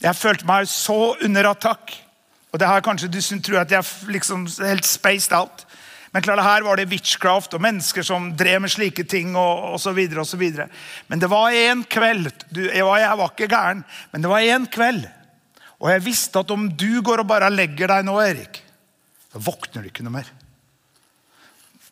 [0.00, 1.92] Jeg følte meg så under attakk.
[2.52, 5.66] Og det her kanskje Du tror at jeg liksom helt spaced out.
[6.12, 9.32] Men klart, her var det witchcraft og mennesker som drev med slike ting.
[9.36, 10.68] og, og så videre, og så videre.
[11.08, 14.44] Men det var en kveld du, jeg, var, jeg var ikke gæren, men det var
[14.44, 15.06] en kveld.
[15.80, 18.60] Og jeg visste at om du går og bare legger deg nå, Erik,
[19.32, 20.28] da våkner du ikke noe mer.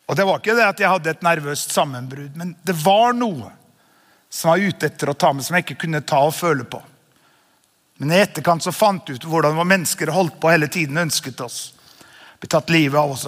[0.05, 3.49] Og Det var ikke det at jeg hadde et nervøst sammenbrudd, men det var noe
[4.31, 6.81] som var ute etter å ta med, som jeg ikke kunne ta og føle på.
[7.99, 11.59] Men i etterkant så fant jeg ut hvordan mennesker holdt på hele tiden ønsket oss.
[12.39, 13.27] Ble tatt livet av oss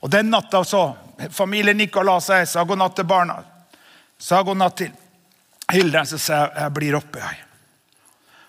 [0.00, 0.96] og Den natta så
[1.32, 3.38] Familien gikk og la seg, sa god natt til barna.
[4.20, 4.90] Sa god natt til
[5.72, 6.02] Hilde.
[6.04, 7.18] Så sa jeg jeg blir oppe.
[7.18, 7.38] jeg.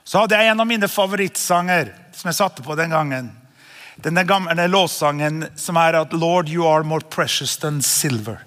[0.04, 3.32] Så hadde jeg en av mine favorittsanger som jeg satte på den gangen.
[4.04, 8.44] Denne gamle låssangen som er at Lord, you are more precious than silver.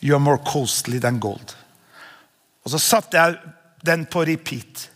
[0.00, 1.56] You are more costly than gold.
[2.64, 3.36] Og så satte jeg
[3.84, 4.90] den på repeat.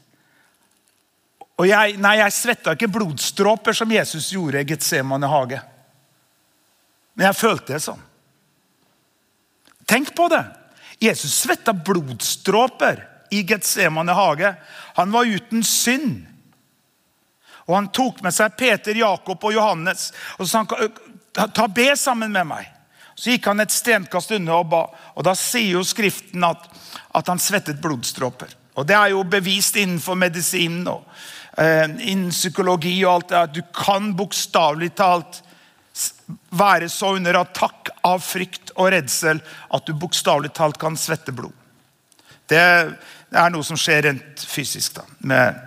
[1.60, 5.60] Og jeg, nei, jeg svetta ikke blodstråper som Jesus gjorde i Getsemane hage.
[7.14, 8.02] Men jeg følte det sånn.
[9.90, 10.44] Tenk på det!
[11.00, 14.54] Jesus svetta blodstråper i Getsemane hage.
[14.94, 16.26] Han var uten synd.
[17.66, 21.92] Og Han tok med seg Peter, Jakob og Johannes og så sa han, ta be
[21.96, 22.68] sammen med meg.
[23.14, 24.84] Så gikk han et stenkast unna og ba.
[25.14, 26.64] Og Da sier jo Skriften at,
[27.14, 28.56] at han svettet blodstråper.
[28.74, 31.04] Og Det er jo bevist innenfor medisinen og
[31.58, 33.04] eh, innen psykologi.
[33.04, 33.60] og alt det.
[33.60, 35.42] Du kan bokstavelig talt
[36.50, 41.54] være så under attakk av frykt og redsel at du bokstavelig talt kan svette blod.
[42.50, 44.94] Det er noe som skjer rent fysisk.
[44.98, 45.60] da, med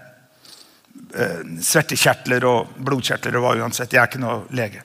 [1.16, 3.36] eh, Svettekjertler og blodkjertler.
[3.38, 3.94] og hva uansett.
[3.94, 4.84] Jeg er ikke noe lege.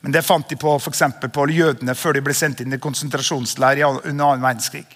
[0.00, 3.84] Men det fant de på, for på jødene før de ble sendt inn i konsentrasjonsleir
[3.84, 4.86] under annen verdenskrig.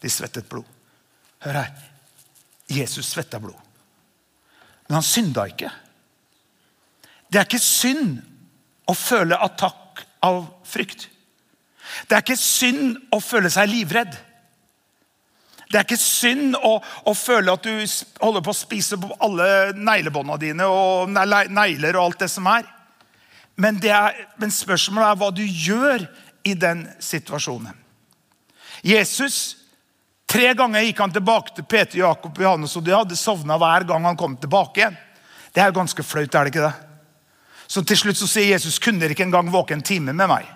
[0.00, 0.64] De svettet blod.
[1.44, 1.72] Hør her.
[2.66, 3.58] Jesus svetta blod.
[4.86, 5.70] Men han synda ikke.
[7.28, 8.22] Det er ikke synd
[8.86, 11.08] å føle attakk av frykt.
[12.08, 14.14] Det er ikke synd å føle seg livredd.
[15.70, 17.72] Det er ikke synd å, å, føle at du
[18.22, 22.68] holder på å spise på alle neglebåndene dine og negler og alt det som er.
[23.56, 26.06] Men, det er, men spørsmålet er hva du gjør
[26.44, 27.74] i den situasjonen.
[28.84, 29.60] Jesus
[30.34, 33.84] Tre ganger gikk han tilbake til Peter, Jakob og Johannes, og de hadde sovna hver
[33.86, 34.96] gang han kom tilbake igjen.
[35.54, 36.93] Det er ganske flaut, er det ikke det?
[37.66, 40.48] Så til slutt så sier Jesus kunne dere ikke engang våke en time med meg.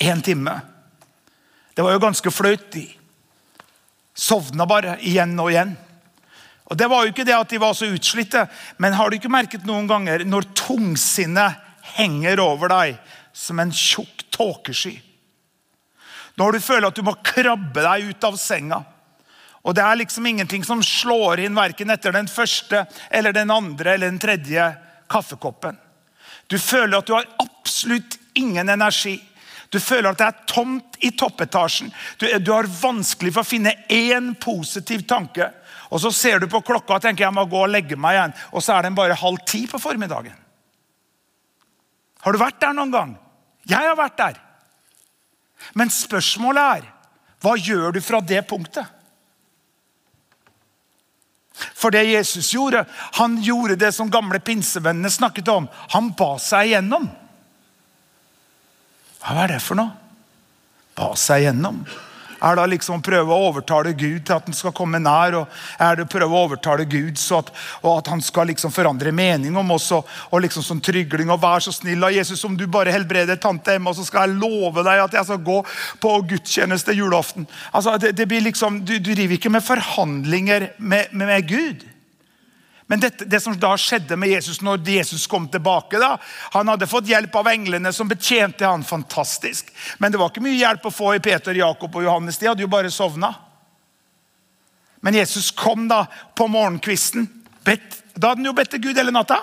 [0.00, 0.60] Én time.
[1.74, 2.66] Det var jo ganske flaut.
[2.72, 2.86] De
[4.16, 5.76] sovna bare igjen og igjen.
[6.70, 8.44] Og Det var jo ikke det at de var så utslitte,
[8.78, 11.58] men har du ikke merket noen ganger når tungsinnet
[11.96, 13.00] henger over deg
[13.34, 15.00] som en tjukk tåkesky?
[16.38, 18.84] Når du føler at du må krabbe deg ut av senga,
[19.60, 23.92] Og det er liksom ingenting som slår inn verken etter den første eller den andre
[23.92, 24.70] eller den tredje
[25.10, 25.78] kaffekoppen.
[26.46, 29.16] Du føler at du har absolutt ingen energi.
[29.70, 31.92] Du føler at det er tomt i toppetasjen.
[32.18, 35.50] Du, du har vanskelig for å finne én positiv tanke.
[35.90, 38.36] Og Så ser du på klokka og tenker jeg må gå og legge meg igjen.
[38.54, 40.36] Og så er den bare halv ti på formiddagen.
[42.20, 43.12] Har du vært der noen gang?
[43.70, 44.40] Jeg har vært der.
[45.78, 46.88] Men spørsmålet er
[47.40, 48.84] hva gjør du fra det punktet?
[51.74, 52.84] For det Jesus gjorde,
[53.18, 55.68] han gjorde det som gamle pinsevennene snakket om.
[55.94, 57.08] Han ba seg igjennom.
[59.20, 59.92] Hva er det for noe?
[60.96, 61.82] Ba seg igjennom.
[62.40, 65.36] Er det liksom å prøve å overtale Gud til at han skal komme nær?
[65.42, 68.72] og Er det å prøve å overtale Gud så at, og at han skal liksom
[68.74, 69.90] forandre mening om oss?
[69.96, 73.40] Og, og liksom sånn trygling og vær så snill av Jesus, om du bare helbreder
[73.40, 75.60] tante Emma, så skal jeg love deg at jeg skal gå
[76.00, 77.48] på gudstjeneste julaften.
[77.72, 81.88] Altså, det, det blir liksom, Du, du driver ikke med forhandlinger med, med, med Gud.
[82.90, 86.16] Men dette, det som da skjedde med Jesus når Jesus kom tilbake da,
[86.50, 89.70] Han hadde fått hjelp av englene som betjente han fantastisk.
[90.02, 92.40] Men det var ikke mye hjelp å få i Peter, Jakob og Johannes.
[92.40, 93.30] De hadde jo bare sovna.
[95.06, 96.00] Men Jesus kom da
[96.34, 97.28] på morgenkvisten.
[97.62, 99.38] Bet, da hadde han jo bedt til Gud hele natta.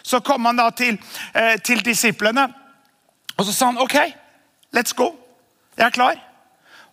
[0.00, 0.96] Så kom han da til,
[1.34, 2.48] eh, til disiplene,
[3.36, 3.96] og så sa han OK,
[4.72, 5.12] let's go.
[5.76, 6.16] Jeg er klar.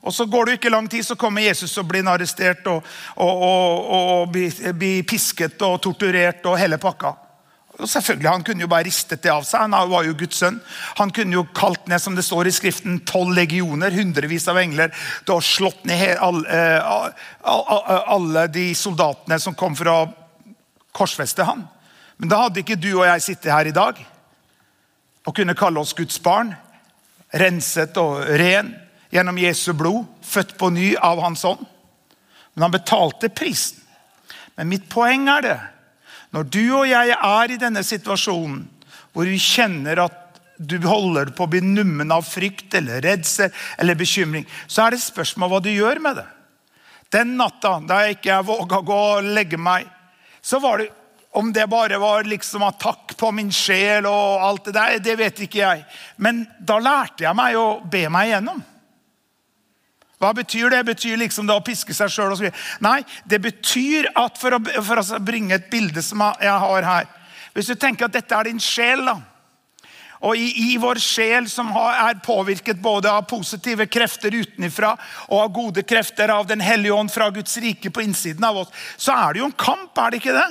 [0.02, 2.86] Og Så går det ikke lang tid, så kommer Jesus og blir arrestert og,
[3.16, 7.14] og, og, og blir, blir pisket og torturert og hele pakka.
[7.82, 9.62] Og selvfølgelig, Han kunne jo bare ristet det av seg.
[9.62, 10.60] Han var jo Guds sønn.
[10.98, 14.94] Han kunne jo kalt ned som det står i skriften, tolv legioner, hundrevis av engler.
[15.26, 16.98] Da slått ned alle, eh,
[18.16, 20.00] alle de soldatene som kom for å
[20.94, 21.68] korsfeste han.
[22.18, 23.98] Men da hadde ikke du og jeg sittet her i dag
[25.26, 26.54] og kunne kalle oss Guds barn.
[27.34, 28.76] Renset og ren
[29.12, 31.64] gjennom Jesu blod, født på ny av Hans ånd.
[32.54, 33.80] Men han betalte prisen.
[34.56, 35.60] Men mitt poeng er det
[36.32, 38.64] når du og jeg er i denne situasjonen
[39.12, 43.50] hvor vi kjenner at du holder på å bli nummen av frykt eller redsel
[43.82, 46.28] eller bekymring, så er det spørsmål hva du gjør med det.
[47.12, 49.90] Den natta da jeg ikke våga gå og legge meg,
[50.40, 50.92] så var det
[51.36, 55.44] om det bare var liksom attakk på min sjel og alt det der, det vet
[55.46, 55.84] ikke jeg.
[56.20, 58.60] Men da lærte jeg meg å be meg igjennom.
[60.22, 60.84] Hva betyr det?
[60.86, 62.52] Betyr liksom det å piske seg sjøl osv.
[62.84, 67.10] Nei, det betyr at for å, for å, bringe et bilde som jeg har her
[67.56, 69.18] Hvis du tenker at dette er din sjel, da.
[70.22, 74.94] Og i, i vår sjel, som har, er påvirket både av positive krefter utenfra
[75.28, 78.70] og av gode krefter av Den hellige ånd fra Guds rike på innsiden av oss,
[79.02, 80.50] så er det jo en kamp, er det ikke det?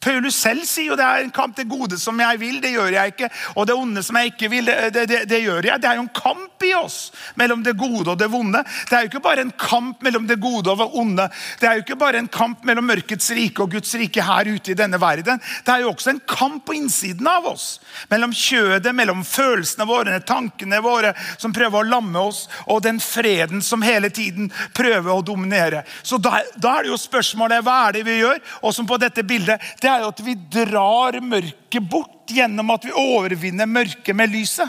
[0.00, 1.56] Paulus selv sier jo det er en kamp.
[1.56, 3.30] Det gode som jeg vil, det gjør jeg ikke.
[3.56, 5.80] Og det onde som jeg ikke vil, det, det, det, gjør jeg.
[5.82, 6.98] Det er jo en kamp i oss
[7.38, 8.62] mellom det gode og det vonde.
[8.90, 11.28] Det er jo ikke bare en kamp mellom det gode og det onde.
[11.60, 14.74] Det er jo ikke bare en kamp mellom mørkets rike og Guds rike her ute
[14.74, 15.40] i denne verden.
[15.64, 17.66] Det er jo også en kamp på innsiden av oss.
[18.12, 23.62] Mellom kjødet, mellom følelsene våre, tankene våre som prøver å lamme oss, og den freden
[23.64, 25.84] som hele tiden prøver å dominere.
[26.02, 28.40] Så da, da er det jo spørsmålet hva er det vi gjør?
[28.62, 32.88] Og som på dette bildet, det er jo at vi drar mørket bort gjennom at
[32.88, 34.66] vi overvinner mørket med lyset.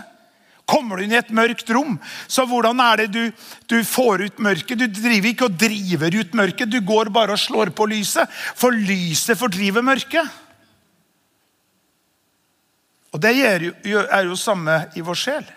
[0.68, 1.96] Kommer du inn i et mørkt rom,
[2.28, 3.22] så hvordan er det du,
[3.72, 4.78] du, får ut mørket?
[4.78, 8.30] Du driver ikke og driver ut mørket, du går bare og slår på lyset.
[8.60, 10.28] For lyset fordriver mørket.
[13.16, 15.50] Og det er jo, er jo samme i vår sjel.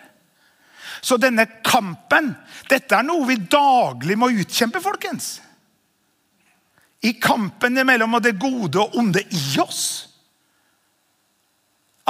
[1.02, 2.32] Så denne kampen,
[2.70, 5.40] dette er noe vi daglig må utkjempe, folkens
[7.02, 10.06] i kampen mellom det gode og onde i oss.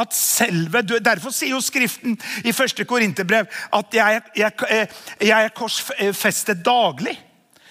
[0.01, 4.87] At selve, Derfor sier jo Skriften i første Korinterbrev at jeg, jeg,
[5.21, 7.19] jeg er korsfestet daglig.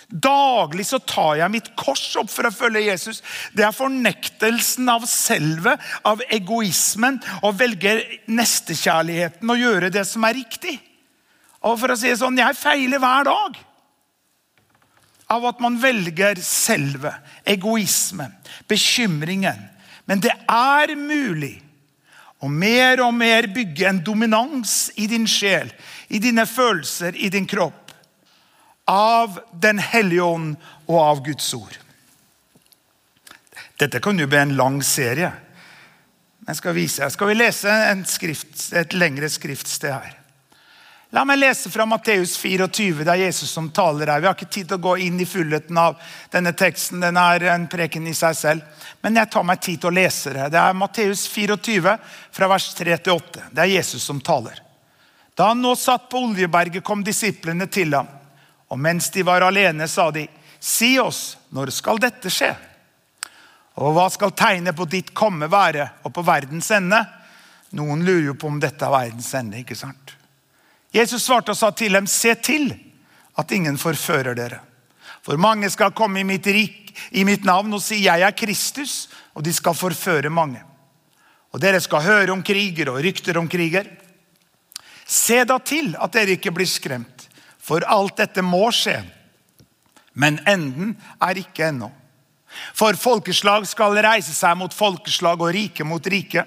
[0.10, 3.22] Daglig så tar jeg mitt kors opp for å følge Jesus.
[3.54, 10.40] Det er fornektelsen av selve, av egoismen, og velger nestekjærligheten og gjøre det som er
[10.40, 10.80] riktig.
[11.62, 13.60] Og for å si det sånn, Jeg feiler hver dag
[15.30, 17.14] av at man velger selve,
[17.46, 18.32] egoisme,
[18.68, 19.60] bekymringen.
[20.10, 21.60] Men det er mulig
[22.40, 25.70] å mer og mer bygge en dominans i din sjel,
[26.08, 27.94] i dine følelser, i din kropp.
[28.90, 30.56] Av Den hellige ånd
[30.88, 31.76] og av Guds ord.
[33.80, 35.30] Dette kan jo bli en lang serie.
[36.48, 37.06] Men skal, vise.
[37.14, 37.76] skal vi lese
[38.10, 40.19] skrift, et lengre skriftsted her?
[41.12, 43.02] La meg lese fra Matteus 24.
[43.02, 44.22] Det er Jesus som taler her.
[44.22, 45.96] Vi har ikke tid til å gå inn i fullheten av
[46.30, 47.02] denne teksten.
[47.02, 48.84] Den er en preken i seg selv.
[49.02, 50.52] Men jeg tar meg tid til å lese det.
[50.54, 51.96] Det er Matteus 24,
[52.38, 53.48] fra vers 3 til 8.
[53.50, 54.62] Det er Jesus som taler.
[55.34, 58.14] Da han nå satt på Oljeberget, kom disiplene til ham.
[58.70, 60.28] Og mens de var alene, sa de,
[60.62, 62.52] si oss, når skal dette skje?
[63.82, 67.02] Og hva skal tegnet på ditt komme være, og på verdens ende?
[67.82, 69.64] Noen lurer jo på om dette er verdens ende.
[69.64, 70.19] ikke sant?
[70.94, 72.72] Jesus svarte og sa til dem, se til
[73.38, 74.60] at ingen forfører dere.
[75.26, 79.08] For mange skal komme i mitt, rik, i mitt navn og si 'Jeg er Kristus',
[79.36, 80.64] og de skal forføre mange.
[81.52, 83.86] Og dere skal høre om kriger og rykter om kriger.
[85.06, 89.04] Se da til at dere ikke blir skremt, for alt dette må skje.
[90.14, 91.92] Men enden er ikke ennå.
[92.74, 96.46] For folkeslag skal reise seg mot folkeslag og rike mot rike.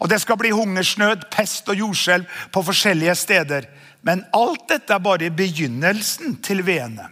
[0.00, 3.68] Og det skal bli hungersnød, pest og jordskjelv på forskjellige steder.
[4.00, 7.10] Men alt dette er bare begynnelsen til veene.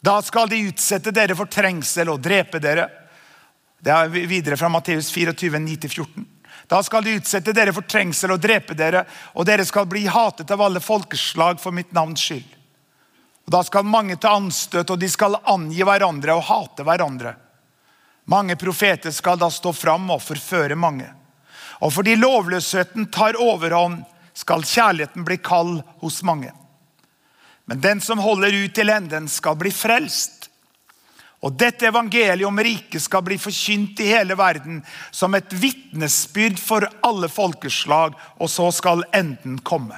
[0.00, 2.86] Da skal de utsette dere for trengsel og drepe dere.
[3.82, 6.26] Det er videre fra Matteus 24, 9-14.
[6.68, 9.04] Da skal de utsette dere for trengsel og drepe dere,
[9.34, 12.54] og dere skal bli hatet av alle folkeslag for mitt navns skyld.
[13.48, 17.34] Og Da skal mange ta anstøt, og de skal angi hverandre og hate hverandre.
[18.28, 21.06] Mange profeter skal da stå fram og forføre mange.
[21.80, 24.02] Og fordi lovløsheten tar overhånd,
[24.36, 26.52] skal kjærligheten bli kald hos mange.
[27.64, 30.48] Men den som holder ut til enden, skal bli frelst.
[31.40, 34.82] Og dette evangeliet om riket skal bli forkynt i hele verden
[35.14, 39.96] som et vitnesbyrd for alle folkeslag, og så skal enden komme.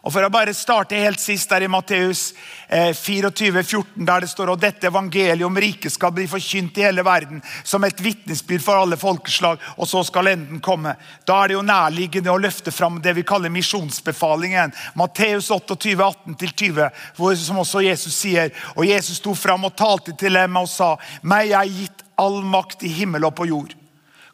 [0.00, 2.30] Og For å bare starte helt sist der i Matteus
[2.70, 6.86] 24, eh, 14, der det står og dette evangeliet om riket skal bli forkynt i
[6.86, 10.94] hele verden som et vitnesbyrd for alle folkeslag, og så skal enden komme.
[11.28, 14.72] Da er det jo nærliggende å løfte fram det vi kaller misjonsbefalingen.
[14.96, 18.54] Matteus 28, 18-20, som også Jesus sier.
[18.76, 22.88] Og Jesus sto fram og talte til dem og sa, meg er gitt all makt
[22.88, 23.79] i himmel og på jord.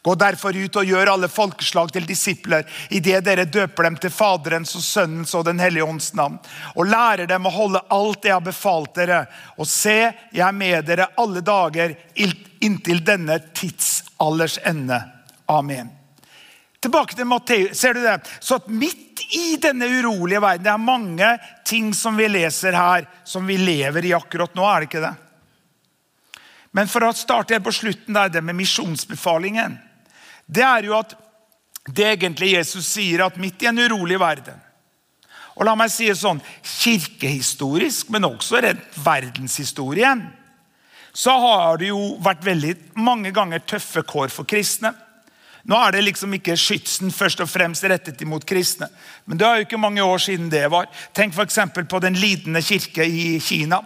[0.07, 2.63] Gå derfor ut og gjør alle folkeslag til disipler,
[2.95, 6.37] idet dere døper dem til Faderens og Sønnens og Den hellige ånds navn,
[6.79, 9.25] og lærer dem å holde alt jeg har befalt dere.
[9.59, 9.97] Og se,
[10.31, 15.01] jeg er med dere alle dager inntil denne tidsalders ende.
[15.51, 15.91] Amen.
[16.79, 17.75] Tilbake til Matteus.
[17.75, 18.21] Ser du det?
[18.39, 21.33] Så at midt i denne urolige verden Det er mange
[21.67, 25.13] ting som vi leser her, som vi lever i akkurat nå, er det ikke det?
[26.79, 29.81] Men for å starte på slutten, der, det med misjonsbefalingen
[30.47, 31.15] det er jo at
[31.87, 34.63] det egentlig Jesus sier, at midt i en urolig verden
[35.57, 40.27] Og la meg si det sånn kirkehistorisk, men også rent verdenshistorien,
[41.17, 44.91] så har det jo vært veldig mange ganger tøffe kår for kristne.
[45.65, 48.91] Nå er det liksom ikke skytsen først og fremst rettet imot kristne.
[49.25, 50.91] Men det er jo ikke mange år siden det var.
[51.17, 51.59] Tenk f.eks.
[51.89, 53.81] på den lidende kirke i Kina.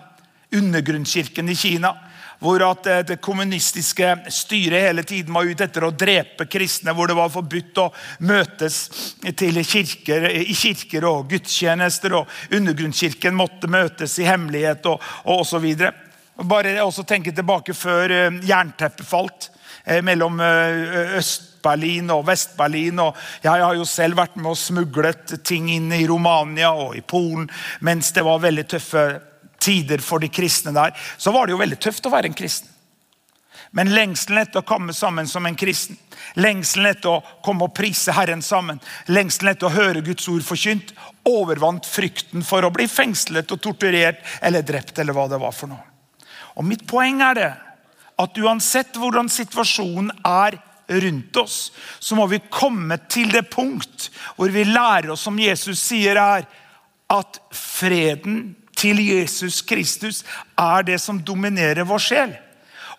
[0.51, 1.94] Undergrunnskirken i Kina
[2.40, 6.94] hvor eh, det kommunistiske styret hele tiden var ute etter å drepe kristne.
[6.96, 7.90] Hvor det var forbudt å
[8.26, 8.81] møtes
[9.22, 12.16] kirker, i kirker og gudstjenester.
[12.16, 15.68] og Undergrunnskirken måtte møtes i hemmelighet og, og osv.
[16.40, 19.50] Bare også tenke tilbake før eh, jernteppet falt
[19.85, 23.05] eh, mellom Øst-Berlin og Vest-Berlin.
[23.44, 27.50] Jeg har jo selv vært med og smuglet ting inn i Romania og i Polen
[27.85, 29.11] mens det var veldig tøffe
[29.61, 32.68] tider for de kristne der, så var det jo veldig tøft å være en kristen.
[33.70, 35.99] Men lengselen etter å komme sammen som en kristen,
[36.35, 40.90] lengselen etter å komme og prise Herren sammen, lengselen etter å høre Guds ord forkynt,
[41.29, 44.99] overvant frykten for å bli fengslet og torturert eller drept.
[44.99, 45.85] eller hva det var for noe.
[46.59, 47.51] Og Mitt poeng er det
[48.20, 50.59] at uansett hvordan situasjonen er
[50.90, 51.70] rundt oss,
[52.03, 56.49] så må vi komme til det punkt hvor vi lærer oss, som Jesus sier her,
[57.11, 60.23] at freden til Jesus Kristus
[60.59, 62.33] er det som dominerer vår sjel.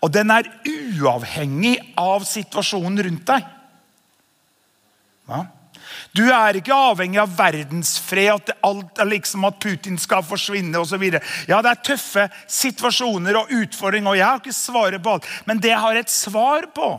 [0.02, 3.50] Og den er uavhengig av situasjonen rundt deg.
[5.30, 5.41] Ja.
[6.15, 11.06] Du er ikke avhengig av verdensfred, at alt liksom at Putin skal forsvinne osv.
[11.48, 15.30] Ja, det er tøffe situasjoner og utfordringer, og jeg har ikke svaret på alt.
[15.48, 16.89] Men det jeg har et svar på,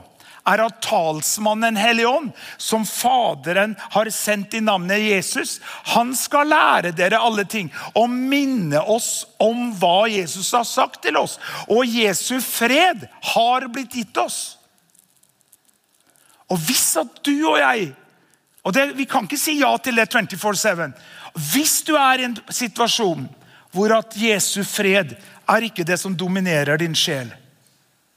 [0.49, 5.61] er at talsmannen Hellig Ånd, som Faderen har sendt i navnet Jesus,
[5.95, 11.21] han skal lære dere alle ting og minne oss om hva Jesus har sagt til
[11.21, 11.39] oss.
[11.71, 14.41] Og Jesu fred har blitt gitt oss.
[16.51, 17.93] Og hvis at du og jeg
[18.63, 20.93] og det, Vi kan ikke si ja til det 24-7.
[21.51, 23.25] Hvis du er i en situasjon
[23.73, 25.17] hvor at Jesu fred
[25.49, 27.33] er ikke det som dominerer din sjel,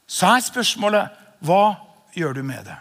[0.06, 1.85] så er spørsmålet hva
[2.16, 2.76] gjør du med det?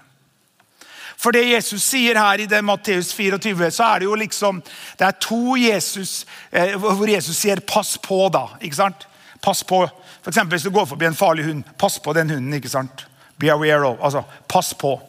[1.17, 4.61] For det Jesus sier her i det Matteus 24, så er det jo liksom
[4.99, 8.47] Det er to Jesus eh, hvor Jesus sier 'pass på', da.
[8.61, 9.07] ikke sant?
[9.41, 9.88] Pass på.
[10.21, 12.53] For eksempel, Hvis du går forbi en farlig hund, pass på den hunden.
[12.53, 13.07] ikke sant?
[13.39, 13.97] Be aware of.
[14.01, 15.01] Altså, pass på.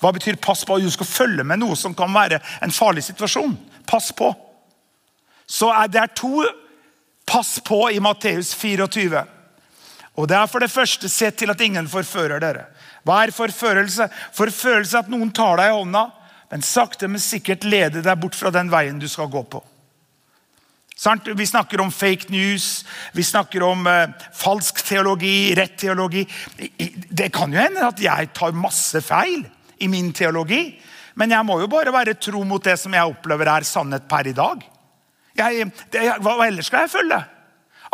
[0.00, 0.78] Hva betyr pass på?
[0.78, 3.58] Du skal følge med noe som kan være en farlig situasjon.
[3.86, 4.34] Pass på.
[5.46, 6.44] Så er det er to
[7.28, 9.24] Pass på i Matteus 24.
[10.14, 12.64] Og det er for det første se til at ingen forfører dere.
[13.08, 14.10] Hva er forførelse?
[14.36, 16.04] Forførelse at noen tar deg i hånda,
[16.52, 19.62] men sakte, men sikkert leder deg bort fra den veien du skal gå på.
[21.38, 22.84] Vi snakker om fake news,
[23.14, 26.24] vi snakker om eh, falsk teologi, rett teologi.
[27.08, 29.44] Det kan jo hende at jeg tar masse feil
[29.78, 30.72] i min teologi.
[31.18, 34.26] Men jeg må jo bare være tro mot det som jeg opplever er sannhet per
[34.26, 34.64] i dag.
[35.38, 37.20] Jeg, det, hva ellers skal jeg følge?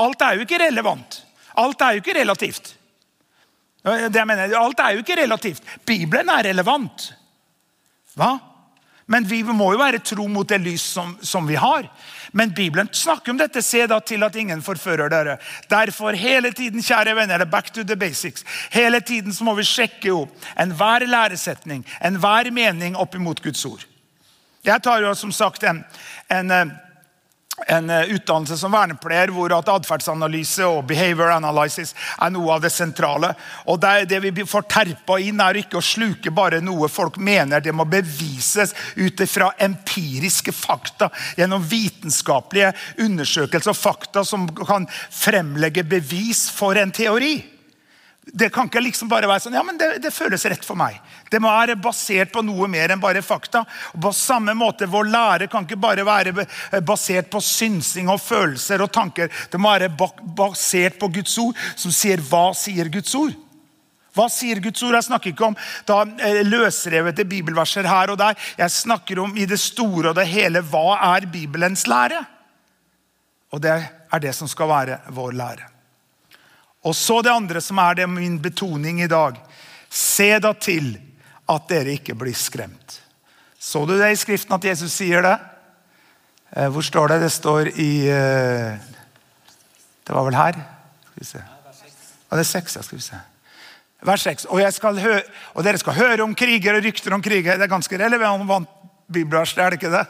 [0.01, 1.21] Alt er jo ikke relevant.
[1.61, 2.73] Alt er jo ikke relativt.
[3.85, 5.63] Det mener, alt er jo ikke relativt.
[5.85, 7.11] Bibelen er relevant.
[8.17, 8.33] Hva?
[9.07, 11.91] Men vi må jo være tro mot det lys som, som, vi har.
[12.33, 13.63] Men Bibelen snakker om dette.
[13.63, 15.37] Se da til at ingen forfører dere.
[15.69, 18.45] Derfor hele tiden, kjære venner, back to the basics.
[18.73, 20.25] Hele tiden så må vi sjekke jo
[20.57, 23.85] enhver læresetning, enhver mening opp imot Guds ord.
[24.65, 25.83] Jeg tar jo som sagt en,
[26.33, 26.73] en eh,
[27.67, 32.73] en eh, utdannelse som vernepleier hvor at atferdsanalyse og behavior analysis er noe av det
[32.75, 33.31] sentrale.
[33.71, 37.63] Og Det, det vi får terpa inn, er ikke å sluke bare noe folk mener.
[37.63, 42.73] Det må bevises ut fra empiriske fakta, gjennom vitenskapelige
[43.05, 47.37] undersøkelser og fakta som kan fremlegge bevis for en teori.
[48.27, 50.97] Det kan ikke liksom bare være sånn ja, men det, det, føles rett for meg.
[51.31, 53.65] Det må være basert på noe mer enn bare fakta.
[53.93, 56.47] Og på samme måte, Vår lære kan ikke bare være
[56.87, 59.29] basert på synsing og følelser og tanker.
[59.53, 63.37] Det må være basert på Guds ord, som sier hva sier Guds ord.
[64.15, 64.95] Hva sier Guds ord?
[64.95, 65.57] Jeg snakker ikke om
[65.89, 68.39] da, eh, løsrevete bibelverser her og der.
[68.57, 72.25] Jeg snakker om i det store og det hele hva er Bibelens lære?
[73.53, 75.74] Og det er det som skal være vår lære.
[76.85, 79.39] Og så det andre, som er det min betoning i dag.
[79.89, 80.95] Se da til
[81.49, 83.01] at dere ikke blir skremt.
[83.59, 85.37] Så du det i Skriften at Jesus sier det?
[86.57, 87.23] Eh, hvor står det?
[87.25, 88.77] Det står i eh,
[90.05, 90.59] Det var vel her?
[91.09, 91.41] Skal vi se.
[91.41, 92.83] Ja, det er seks, ja.
[92.83, 93.21] Skal vi se.
[94.05, 94.45] Vers 6.
[94.53, 97.57] Og, og, dere skal høre om kriger og rykter om kriger.
[97.57, 98.69] Det er ganske relevant
[99.09, 100.05] bibelvers, er det ikke det?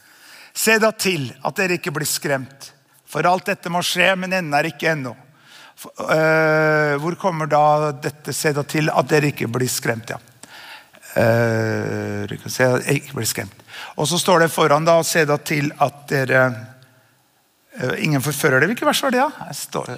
[0.64, 2.70] Se da til at dere ikke blir skremt.
[3.06, 5.12] For alt dette må skje, men enden er ikke ennå.
[5.76, 10.14] Uh, hvor kommer da dette se da til at dere ikke blir skremt?
[10.14, 10.20] ja.
[11.16, 13.62] Uh, ikke blir skremt.
[13.96, 18.70] Og så står det foran da, se da til at dere uh, Ingen forfører det.
[18.72, 19.24] Hvilket vers var det?
[19.24, 19.52] da?
[19.52, 19.96] Står,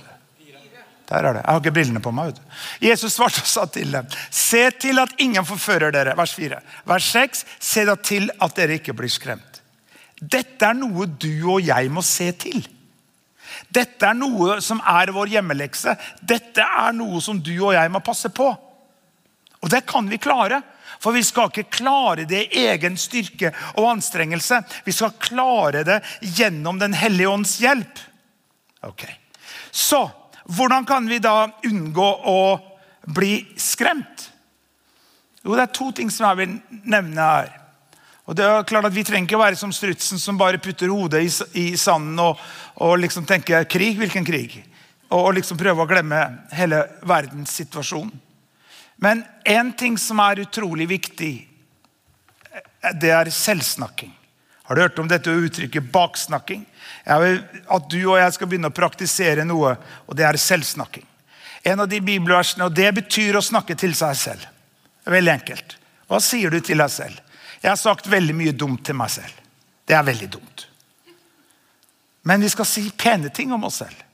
[1.08, 1.42] der er det.
[1.44, 2.38] Jeg har ikke brillene på meg.
[2.82, 6.16] Jesus svarte og sa til dem, se til at ingen forfører dere.
[6.18, 6.58] Vers 4.
[6.90, 7.44] Vers 6.
[7.70, 9.62] Se da til at dere ikke blir skremt.
[10.18, 12.66] Dette er noe du og jeg må se til.
[13.68, 15.94] Dette er noe som er vår hjemmelekse.
[16.20, 18.48] Dette er noe som du og jeg må passe på.
[19.58, 20.62] Og det kan vi klare.
[20.98, 24.60] For vi skal ikke klare det i egen styrke og anstrengelse.
[24.86, 26.00] Vi skal klare det
[26.38, 28.00] gjennom Den hellige ånds hjelp.
[28.86, 29.04] Ok.
[29.70, 30.08] Så
[30.48, 32.40] hvordan kan vi da unngå å
[33.06, 34.30] bli skremt?
[35.44, 37.54] Jo, Det er to ting som jeg vil nevne her.
[38.28, 41.22] Og det er klart at Vi trenger ikke være som strutsen som bare putter hodet
[41.54, 42.36] i, sanden og,
[42.78, 43.98] og, liksom tenker krig.
[43.98, 44.60] Hvilken krig?
[45.10, 46.20] Og, liksom prøve å glemme
[46.54, 48.10] hele verdens situasjon.
[49.02, 51.32] Men én ting som er utrolig viktig,
[52.98, 54.12] det er selvsnakking.
[54.68, 56.64] Har du hørt om dette uttrykket baksnakking?
[57.06, 57.38] Jeg vil
[57.72, 59.76] at du og jeg skal begynne å praktisere noe,
[60.06, 61.06] og det er selvsnakking.
[61.64, 64.44] En av de bibelversene, og Det betyr å snakke til seg selv.
[65.08, 65.78] Veldig enkelt.
[66.08, 67.16] Hva sier du til deg selv?
[67.62, 69.32] Jeg har sagt veldig mye dumt til meg selv.
[69.88, 70.57] Det er veldig dumt.
[72.28, 74.04] Men vi skal si pene ting om oss selv.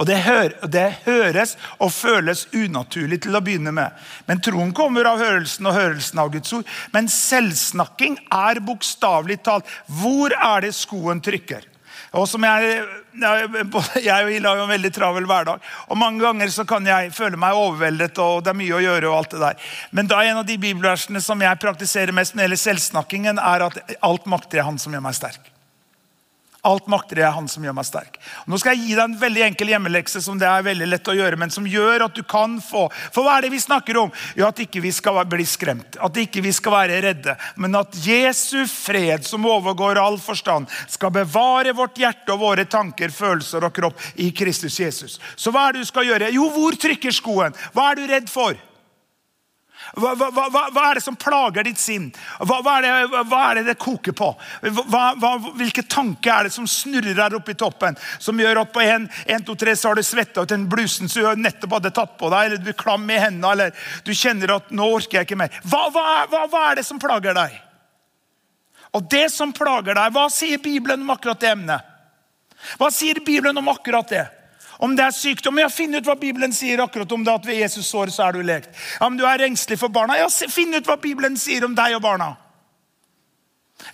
[0.00, 3.92] Og det, hører, det, høres og føles unaturlig til å begynne med.
[4.24, 6.70] Men troen kommer av hørelsen og hørelsen av Guds ord.
[6.94, 9.68] Men selvsnakking er bokstavelig talt
[10.00, 11.68] hvor er det skoen trykker.
[12.16, 12.80] Og som jeg,
[13.20, 15.68] jeg og Hilde har jo en veldig travel hverdag.
[15.92, 19.10] Og Mange ganger så kan jeg føle meg overveldet, og det er mye å gjøre.
[19.10, 19.70] og alt det der.
[19.92, 23.68] Men da en av de bibelversene som jeg praktiserer mest når det gjelder selvsnakkingen, er
[23.68, 25.49] at alt makter er Han som gjør meg sterk.
[26.66, 28.18] Alt makter jeg Han som gjør meg sterk.
[28.50, 31.16] Nå skal jeg gi deg en veldig enkel hjemmelekse som det er veldig lett å
[31.16, 34.12] gjøre, men som gjør at du kan få For hva er det vi snakker om?
[34.36, 37.36] Jo, At ikke vi skal bli skremt, at ikke vi skal være redde.
[37.56, 43.12] Men at Jesu fred, som overgår all forstand, skal bevare vårt hjerte og våre tanker,
[43.14, 45.20] følelser og kropp i Kristus Jesus.
[45.36, 46.32] Så hva er det du skal gjøre?
[46.34, 47.56] Jo, hvor trykker skoen?
[47.72, 48.58] Hva er du redd for?
[49.96, 52.10] Hva, hva, hva, hva, er det som plager ditt sinn?
[52.38, 54.28] Hva, er, det, er, det, det koker på?
[55.58, 57.98] hvilke tanker er det som snurrer her oppe i toppen?
[58.22, 59.08] Som gjør at på 1,
[59.46, 62.30] 2, 3 så har du svetta ut den blusen som du nettopp hadde tatt på
[62.30, 65.40] deg, eller du er klam i hendene, eller du kjenner at 'nå orker jeg ikke
[65.42, 65.60] mer'.
[65.66, 65.86] Hva,
[66.70, 67.60] er det som plager deg?
[68.94, 71.86] Og det som plager deg, hva sier Bibelen om akkurat det emnet?
[72.78, 74.26] Hva sier Bibelen om akkurat det?
[74.80, 77.34] Om det er sykdom, ja, finn ut hva Bibelen sier akkurat om det.
[77.40, 78.70] At ved Jesus sår så er du lekt.
[78.98, 81.98] Ja, men du er engstelig for barna, ja, finn ut hva Bibelen sier om deg
[81.98, 82.34] og barna.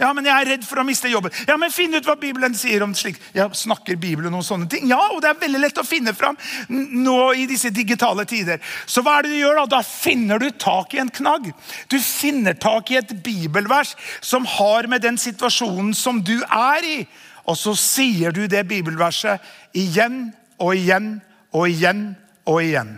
[0.01, 1.33] Ja, men jeg er redd for å miste jobben.
[1.49, 3.19] Ja, men Finn ut hva Bibelen sier om slik.
[3.37, 4.89] Ja, Snakker Bibelen om sånne ting?
[4.91, 6.37] Ja, og det er veldig lett å finne fram
[6.69, 8.61] nå i disse digitale tider.
[8.87, 9.67] Så hva er det du gjør da?
[9.79, 11.53] Da finner du tak i en knagg.
[11.93, 16.99] Du finner tak i et bibelvers som har med den situasjonen som du er i.
[17.47, 19.43] Og så sier du det bibelverset
[19.79, 20.27] igjen
[20.63, 21.17] og igjen
[21.53, 22.09] og igjen
[22.47, 22.97] og igjen.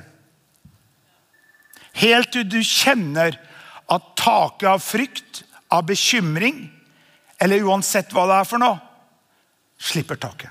[1.98, 3.38] Helt til du kjenner
[3.88, 5.42] at taket av frykt,
[5.72, 6.66] av bekymring
[7.42, 8.78] eller uansett hva det er for noe,
[9.78, 10.50] slipper taket.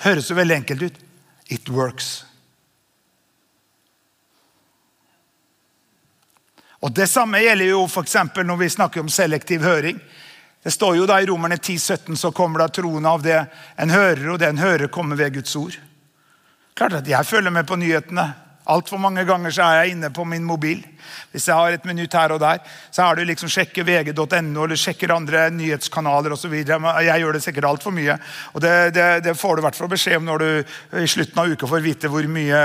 [0.00, 1.00] Høres jo veldig enkelt ut.
[1.50, 2.24] It works.
[6.80, 10.00] Og Det samme gjelder jo for når vi snakker om selektiv høring.
[10.62, 13.38] Det står jo da I Romerne 10, 17 så kommer det troen av det
[13.80, 15.78] en hører, og det en hører, kommer ved Guds ord.
[16.76, 18.28] Klart at Jeg følger med på nyhetene.
[18.70, 20.82] Altfor mange ganger så er jeg inne på min mobil.
[21.32, 22.60] Hvis jeg har et minutt her og der,
[22.92, 26.54] så er det liksom sjekke vg.no eller sjekker andre nyhetskanaler osv.
[26.60, 28.18] Jeg gjør det sikkert altfor mye.
[28.52, 31.40] Og det, det, det, får du i hvert fall beskjed om når du i slutten
[31.40, 32.62] av uka får vite hvor mye,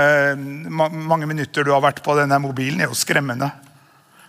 [0.68, 2.78] mange minutter du har vært på denne mobilen.
[2.78, 3.50] Det er jo skremmende.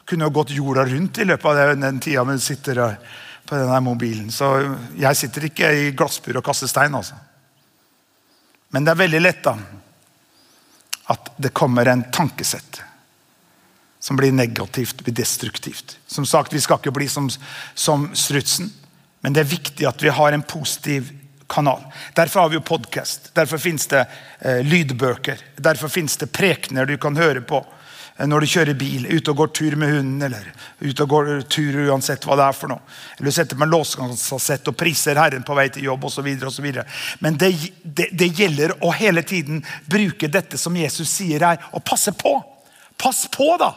[0.07, 2.86] Kunne jo gått jorda rundt i løpet av den tida vi sitter
[3.47, 4.29] på denne mobilen.
[4.33, 4.51] Så
[4.99, 7.15] jeg sitter ikke i glassbur og kaster stein, altså.
[8.75, 9.55] Men det er veldig lett, da
[11.07, 12.81] at det kommer en tankesett
[13.99, 15.99] som blir negativt, blir destruktivt.
[16.07, 17.29] Som sagt, Vi skal ikke bli som,
[17.73, 18.73] som strutsen,
[19.21, 21.09] men det er viktig at vi har en positiv
[21.47, 21.81] kanal.
[22.15, 23.31] Derfor har vi jo podkast.
[23.35, 24.03] Derfor fins det
[24.39, 25.39] eh, lydbøker.
[25.55, 27.63] Derfor fins det prekener du kan høre på.
[28.18, 30.49] Eh, når du kjører bil, ute og går tur med hunden, eller
[30.82, 32.82] ute og går tur uansett hva det er for noe.
[33.18, 36.28] Eller du setter med låskassett og priser Herren på vei til jobb osv.
[37.22, 37.51] Men det,
[37.84, 42.36] det, det, gjelder å hele tiden bruke dette som Jesus sier her, og passe på.
[42.97, 43.76] Pass på, da!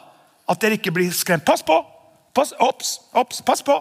[0.51, 1.45] At dere ikke blir skremt.
[1.47, 1.76] Pass på!
[2.34, 3.76] Pass, ops, ops, pass på!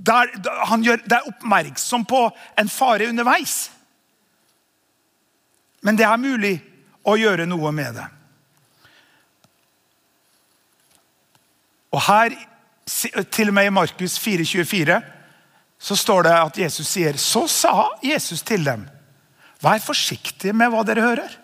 [0.00, 0.30] Der,
[0.68, 2.28] han gjør, er oppmerksom på
[2.60, 3.70] en fare underveis.
[5.84, 6.54] Men det er mulig
[7.08, 8.06] å gjøre noe med det.
[11.90, 12.36] Og her,
[13.32, 15.00] til og med i Markus 4,24,
[15.80, 18.84] så står det at Jesus sier Så sa Jesus til dem,
[19.62, 21.36] vær forsiktige med hva dere hører.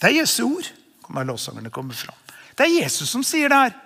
[0.00, 0.70] Det er Jesu ord.
[1.02, 2.16] Kommer lovsangerne kommer fram.
[2.56, 3.78] Det er Jesus som sier det her.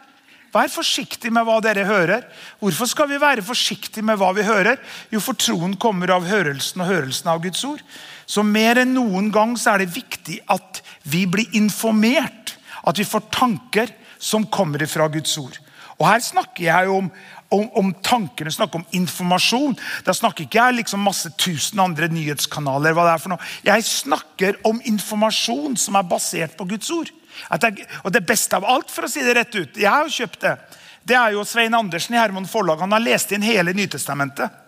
[0.54, 2.26] Vær forsiktig med hva dere hører.
[2.60, 4.78] Hvorfor skal vi være forsiktige med hva vi hører?
[5.10, 7.82] Jo, for troen kommer av hørelsen og hørelsen av Guds ord.
[8.26, 10.78] Så mer enn noen gang så er det viktig at
[11.10, 12.54] vi blir informert.
[12.86, 13.90] At vi får tanker
[14.24, 15.58] som kommer fra Guds ord.
[15.98, 17.10] Og Her snakker jeg om,
[17.54, 19.76] om, om tankene, snakker om informasjon.
[20.06, 22.96] Da snakker ikke jeg liksom masse tusen andre nyhetskanaler.
[22.96, 23.50] hva det er for noe.
[23.66, 27.12] Jeg snakker om informasjon som er basert på Guds ord.
[27.50, 30.16] Jeg, og det beste av alt, for å si det rett ut, jeg har jo
[30.16, 30.56] kjøpt det,
[31.04, 32.80] det er jo Svein Andersen i Herman Forlag.
[32.80, 34.62] Han har lest inn hele Nytestamentet.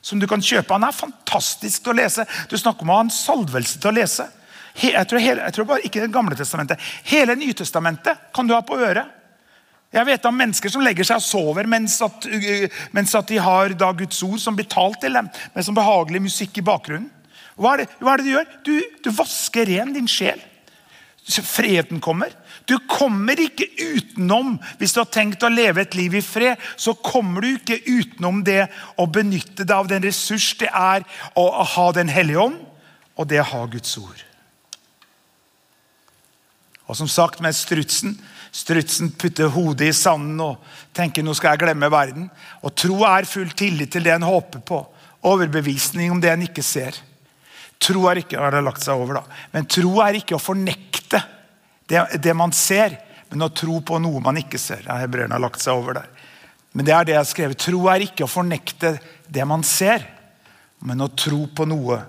[0.00, 0.76] Som du kan kjøpe.
[0.76, 2.24] Han er fantastisk til å lese.
[2.48, 4.28] Du snakker om å ha en salvelse til å lese.
[4.78, 6.82] Jeg tror, hele, jeg tror, bare ikke Det gamle testamentet.
[7.08, 9.14] Hele Nytestamentet kan du ha på øret.
[9.92, 12.26] Jeg vet om mennesker som legger seg og sover mens, at,
[12.92, 16.20] mens at de har da Guds ord som blir talt til dem, med sånn behagelig
[16.26, 17.08] musikk i bakgrunnen.
[17.58, 18.52] Hva er det, hva er det du gjør?
[18.68, 18.74] Du,
[19.06, 20.44] du vasker ren din sjel.
[21.28, 22.30] Freden kommer.
[22.68, 26.94] Du kommer ikke utenom Hvis du har tenkt å leve et liv i fred, så
[26.94, 28.62] kommer du ikke utenom det
[28.96, 31.04] å benytte deg av den ressurs det er
[31.36, 32.58] å ha Den hellige ånd,
[33.16, 34.27] og det å ha Guds ord.
[36.88, 38.16] Og som sagt med strutsen
[38.50, 40.62] Strutsen putter hodet i sanden og
[40.96, 42.30] tenker nå skal jeg glemme verden.
[42.64, 44.80] Og tro er full tillit til det en håper på.
[45.28, 46.96] Overbevisning om det en ikke ser.
[47.78, 49.24] Tro er ikke har det lagt seg over da.
[49.52, 51.20] Men tro er ikke å fornekte
[51.88, 54.82] det, det man ser, men å tro på noe man ikke ser.
[54.88, 56.10] Ja, Hebreerne har lagt seg over der.
[56.72, 57.64] Men det er det jeg har skrevet.
[57.68, 58.96] Tro er ikke å fornekte
[59.28, 60.04] det man ser,
[60.84, 62.00] men å tro på noe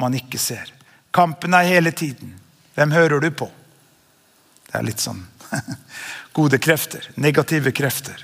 [0.00, 0.72] man ikke ser.
[1.12, 2.32] Kampen er hele tiden.
[2.74, 3.48] Hvem hører du på?
[4.72, 5.20] Det er litt sånn
[6.36, 8.22] gode krefter, negative krefter.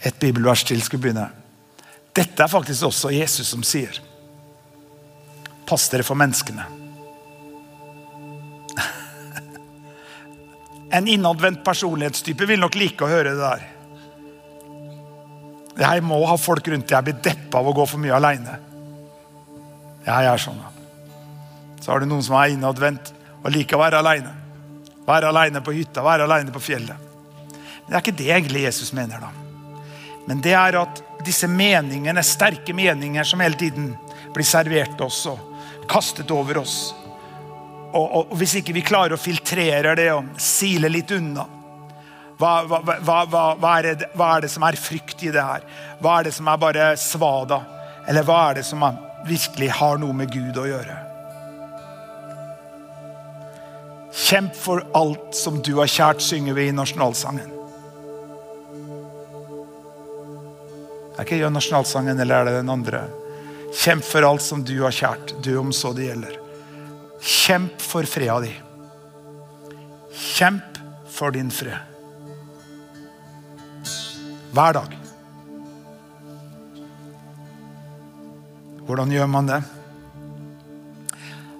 [0.00, 1.26] Et bibelvers til skulle begynne.
[2.16, 3.98] Dette er faktisk også Jesus som sier.
[5.68, 6.64] Pass dere for menneskene.
[10.94, 13.64] En innadvendt personlighetstype vil nok like å høre det der.
[15.80, 18.54] Jeg må ha folk rundt jeg blir deppa av å gå for mye aleine.
[20.04, 20.60] Jeg er sånn.
[21.82, 23.10] Så har du noen som er innadvendt
[23.44, 24.32] og like å være aleine.
[25.04, 26.96] Være aleine på hytta, være aleine på fjellet.
[27.84, 29.20] Men Det er ikke det egentlig Jesus mener.
[29.20, 29.30] da.
[30.26, 33.92] Men det er at disse meningene, sterke meninger som hele tiden
[34.34, 35.38] blir servert oss og
[35.88, 36.94] kastet over oss.
[37.92, 41.44] Og, og, og hvis ikke vi klarer å filtrere det og sile litt unna
[42.34, 45.62] hva, hva, hva, er det, hva, er det, som er frykt i det her?
[46.02, 47.60] Hva er det som er bare svada?
[48.10, 48.82] Eller hva er det som
[49.28, 50.96] virkelig har noe med Gud å gjøre?
[54.14, 57.50] Kjemp for alt som du har kjært, synger vi i nasjonalsangen.
[61.14, 63.04] Er ikke nasjonalsangen, eller er det den andre?
[63.74, 66.38] Kjemp for alt som du har kjært, du om så det gjelder.
[67.24, 68.52] Kjemp for freda di.
[70.14, 70.78] Kjemp
[71.10, 71.78] for din fred.
[74.54, 74.98] Hver dag.
[78.86, 79.62] Hvordan gjør man det?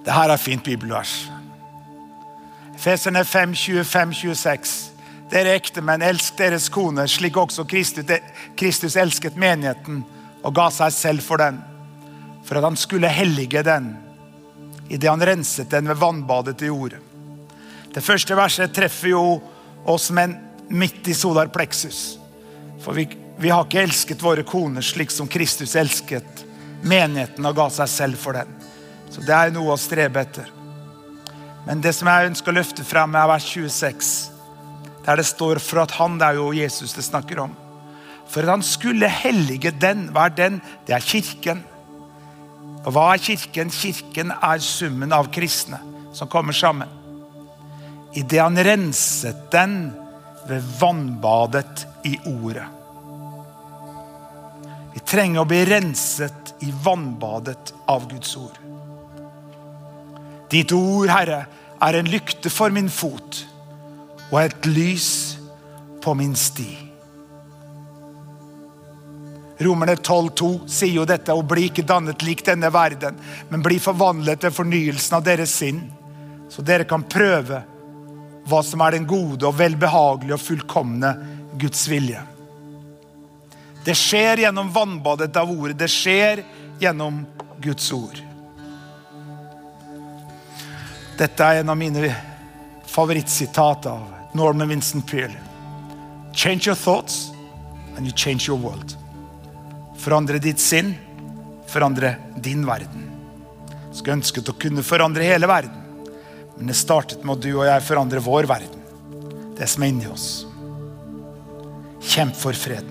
[0.05, 1.34] Det her er fint bibelvers.
[2.85, 4.91] Feserne 5, 25, 26.
[5.33, 8.11] Dere ektemenn, elsk deres kone, slik også Kristus,
[8.61, 10.03] Kristus elsket menigheten
[10.45, 11.63] og ga seg selv for den,
[12.45, 13.87] for at han skulle hellige den
[14.93, 17.01] idet han renset den ved vannbadet i jordet.
[17.95, 19.23] Det første verset treffer jo
[19.89, 20.35] oss menn
[20.69, 22.19] midt i solar plexus.
[22.85, 23.07] For vi,
[23.41, 26.45] vi har ikke elsket våre koner slik som Kristus elsket
[26.85, 28.53] menigheten og ga seg selv for den.
[29.09, 30.53] Så det er noe å strebe etter.
[31.65, 34.13] Men det som jeg ønsker å løfte fram, er vers 26.
[35.05, 37.55] Der det står for at han, det er jo Jesus det snakker om.
[38.29, 40.09] For at han skulle hellige den.
[40.13, 40.61] Hva er den?
[40.87, 41.63] Det er kirken.
[42.85, 43.73] Og hva er kirken?
[43.73, 45.81] Kirken er summen av kristne
[46.15, 46.89] som kommer sammen.
[48.15, 49.93] Idet han renset den
[50.49, 52.67] ved vannbadet i ordet.
[54.95, 58.64] Vi trenger å bli renset i vannbadet av Guds ord.
[60.55, 61.45] Ditt ord, Herre,
[61.83, 63.43] er en lykte for min fot
[64.31, 65.09] og et lys
[66.03, 66.71] på min sti.
[69.65, 73.19] Romerne 12,2 sier jo dette, og bli ikke dannet lik denne verden,
[73.51, 75.85] men bli forvandlet ved fornyelsen av deres sinn,
[76.51, 77.63] så dere kan prøve
[78.45, 81.15] hva som er den gode og velbehagelige og fullkomne
[81.59, 82.21] Guds vilje.
[83.85, 85.79] Det skjer gjennom vannbadet av ordet.
[85.79, 86.45] Det skjer
[86.81, 87.23] gjennom
[87.63, 88.21] Guds ord.
[91.15, 92.09] Dette er en av mine
[92.91, 95.39] favorittsitat av Norman Vincent Peale.
[96.33, 97.31] Change your thoughts
[97.97, 98.97] and you change your world.
[99.97, 100.95] Forandre ditt sinn,
[101.71, 103.07] forandre din verden.
[103.93, 105.79] Skulle ønsket å kunne forandre hele verden,
[106.57, 108.83] men det startet med at du og jeg forandrer vår verden.
[109.55, 110.29] Det som er inni oss.
[112.03, 112.91] Kjemp for freden.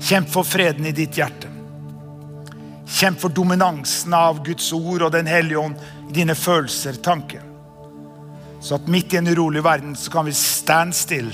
[0.00, 1.52] Kjemp for freden i ditt hjerte.
[2.90, 5.84] Kjemp for dominansen av Guds ord og Den hellige ånd
[6.14, 7.42] dine følelser, tanker.
[8.60, 11.30] Så at midt i en urolig verden så kan vi stand still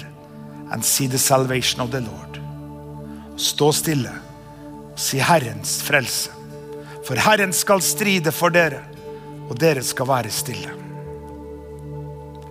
[0.72, 2.40] and see the salvation of the Lord.
[3.36, 4.12] Stå stille
[4.92, 6.32] og si Herrens frelse.
[7.06, 8.80] For Herren skal stride for dere,
[9.46, 10.72] og dere skal være stille.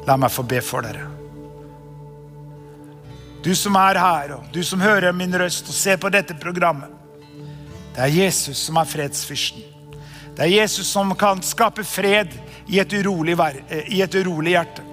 [0.07, 1.09] La meg få be for dere.
[3.43, 6.89] Du som er her, og du som hører min røst og ser på dette programmet.
[7.95, 9.74] Det er Jesus som er fredsfyrsten.
[10.35, 12.33] Det er Jesus som kan skape fred
[12.67, 14.83] i et urolig, eh, i et urolig hjerte.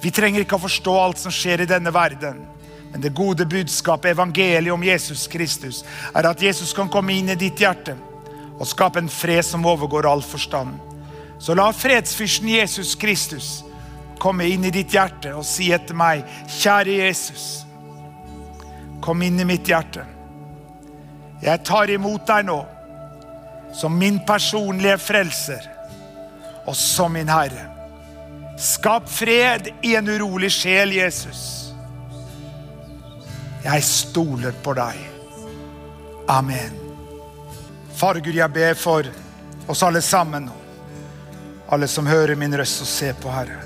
[0.00, 2.46] Vi trenger ikke å forstå alt som skjer i denne verden.
[2.92, 5.84] Men det gode budskapet, evangeliet om Jesus Kristus,
[6.14, 7.96] er at Jesus kan komme inn i ditt hjerte
[8.58, 10.78] og skape en fred som overgår all forstand.
[11.38, 13.62] Så la fredsfyrsten Jesus Kristus
[14.18, 16.24] komme inn i ditt hjerte og si etter meg,
[16.58, 17.44] kjære Jesus,
[19.00, 20.04] kom inn i mitt hjerte.
[21.42, 22.58] Jeg tar imot deg nå
[23.74, 25.68] som min personlige frelser
[26.68, 27.68] og som min Herre.
[28.58, 31.42] Skap fred i en urolig sjel, Jesus.
[33.62, 34.98] Jeg stoler på deg.
[36.28, 36.74] Amen.
[37.94, 39.06] Far Gud, jeg ber for
[39.66, 40.50] oss alle sammen.
[41.68, 43.62] Alle som hører min røst og ser på, Herre.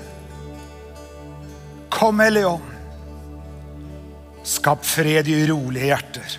[1.93, 2.71] Kom, Hellige Ånd.
[4.43, 6.37] Skap fred i urolige hjerter.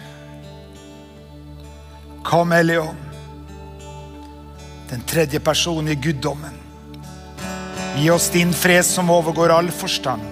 [2.24, 3.03] Kom, Hellige Ånd.
[4.90, 6.54] Den tredje personen i guddommen.
[7.96, 10.22] Gi oss din fred som overgår all forstand,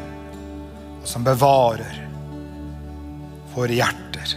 [1.02, 1.98] og som bevarer
[3.54, 4.32] våre hjerter,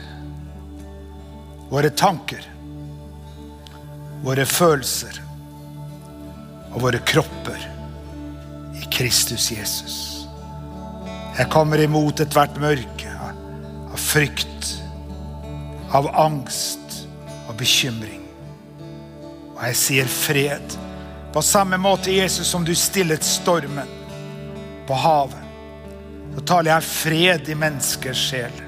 [1.70, 2.44] våre tanker,
[4.26, 5.22] våre følelser
[6.74, 7.66] og våre kropper
[8.76, 9.98] i Kristus Jesus.
[11.36, 14.76] Jeg kommer imot ethvert mørke av frykt,
[15.96, 17.02] av angst
[17.48, 18.25] og bekymring.
[19.56, 20.76] Og jeg sier fred.
[21.34, 23.90] På samme måte, Jesus, som du stillet stormen
[24.88, 25.42] på havet,
[26.36, 28.64] så taler jeg fred i menneskers sjel.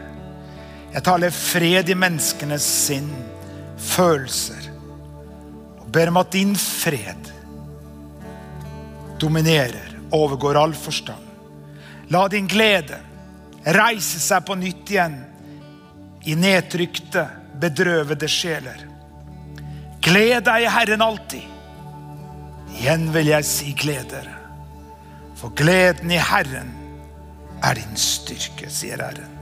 [0.93, 3.09] Jeg taler fred i menneskenes sinn,
[3.77, 4.69] følelser.
[5.81, 7.33] Og ber om at din fred
[9.19, 11.23] dominerer, overgår all forstand.
[12.13, 12.95] La din glede
[13.75, 15.17] reise seg på nytt igjen
[16.27, 17.25] i nedtrykte,
[17.59, 18.83] bedrøvede sjeler.
[20.08, 21.43] Gled deg i Herren alltid.
[22.78, 24.36] Igjen vil jeg si gled dere.
[25.38, 26.70] For gleden i Herren
[27.66, 29.34] er din styrke, sier Herren.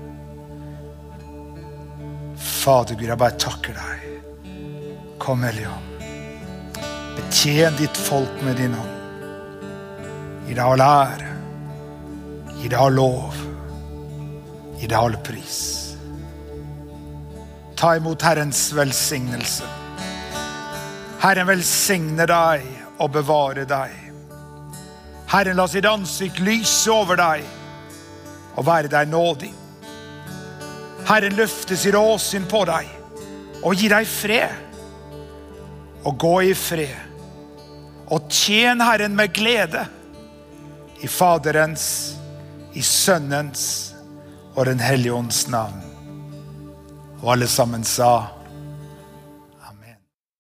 [2.36, 4.50] Fader Gud, jeg bare takker deg.
[5.22, 5.94] Kom, Helligånd.
[7.16, 8.92] Betjen ditt folk med din hånd.
[10.48, 11.32] Gi deg all ære.
[12.58, 13.38] Gi deg all lov.
[14.82, 15.64] Gi deg all pris.
[17.78, 19.85] Ta imot Herrens velsignelse.
[21.26, 22.66] Herren velsigne deg
[23.02, 23.94] og bevare deg.
[25.32, 27.48] Herren la sitt ansikt lyse over deg
[28.54, 29.50] og være deg nådig.
[31.08, 32.92] Herren løfte sitt åsyn på deg
[33.66, 34.62] og gi deg fred.
[36.06, 36.94] Og gå i fred.
[38.14, 39.82] Og tjen Herren med glede.
[41.02, 41.88] I Faderens,
[42.78, 43.96] i Sønnens
[44.54, 45.82] og Den hellige ånds navn.
[47.24, 48.45] Og alle sammen sa.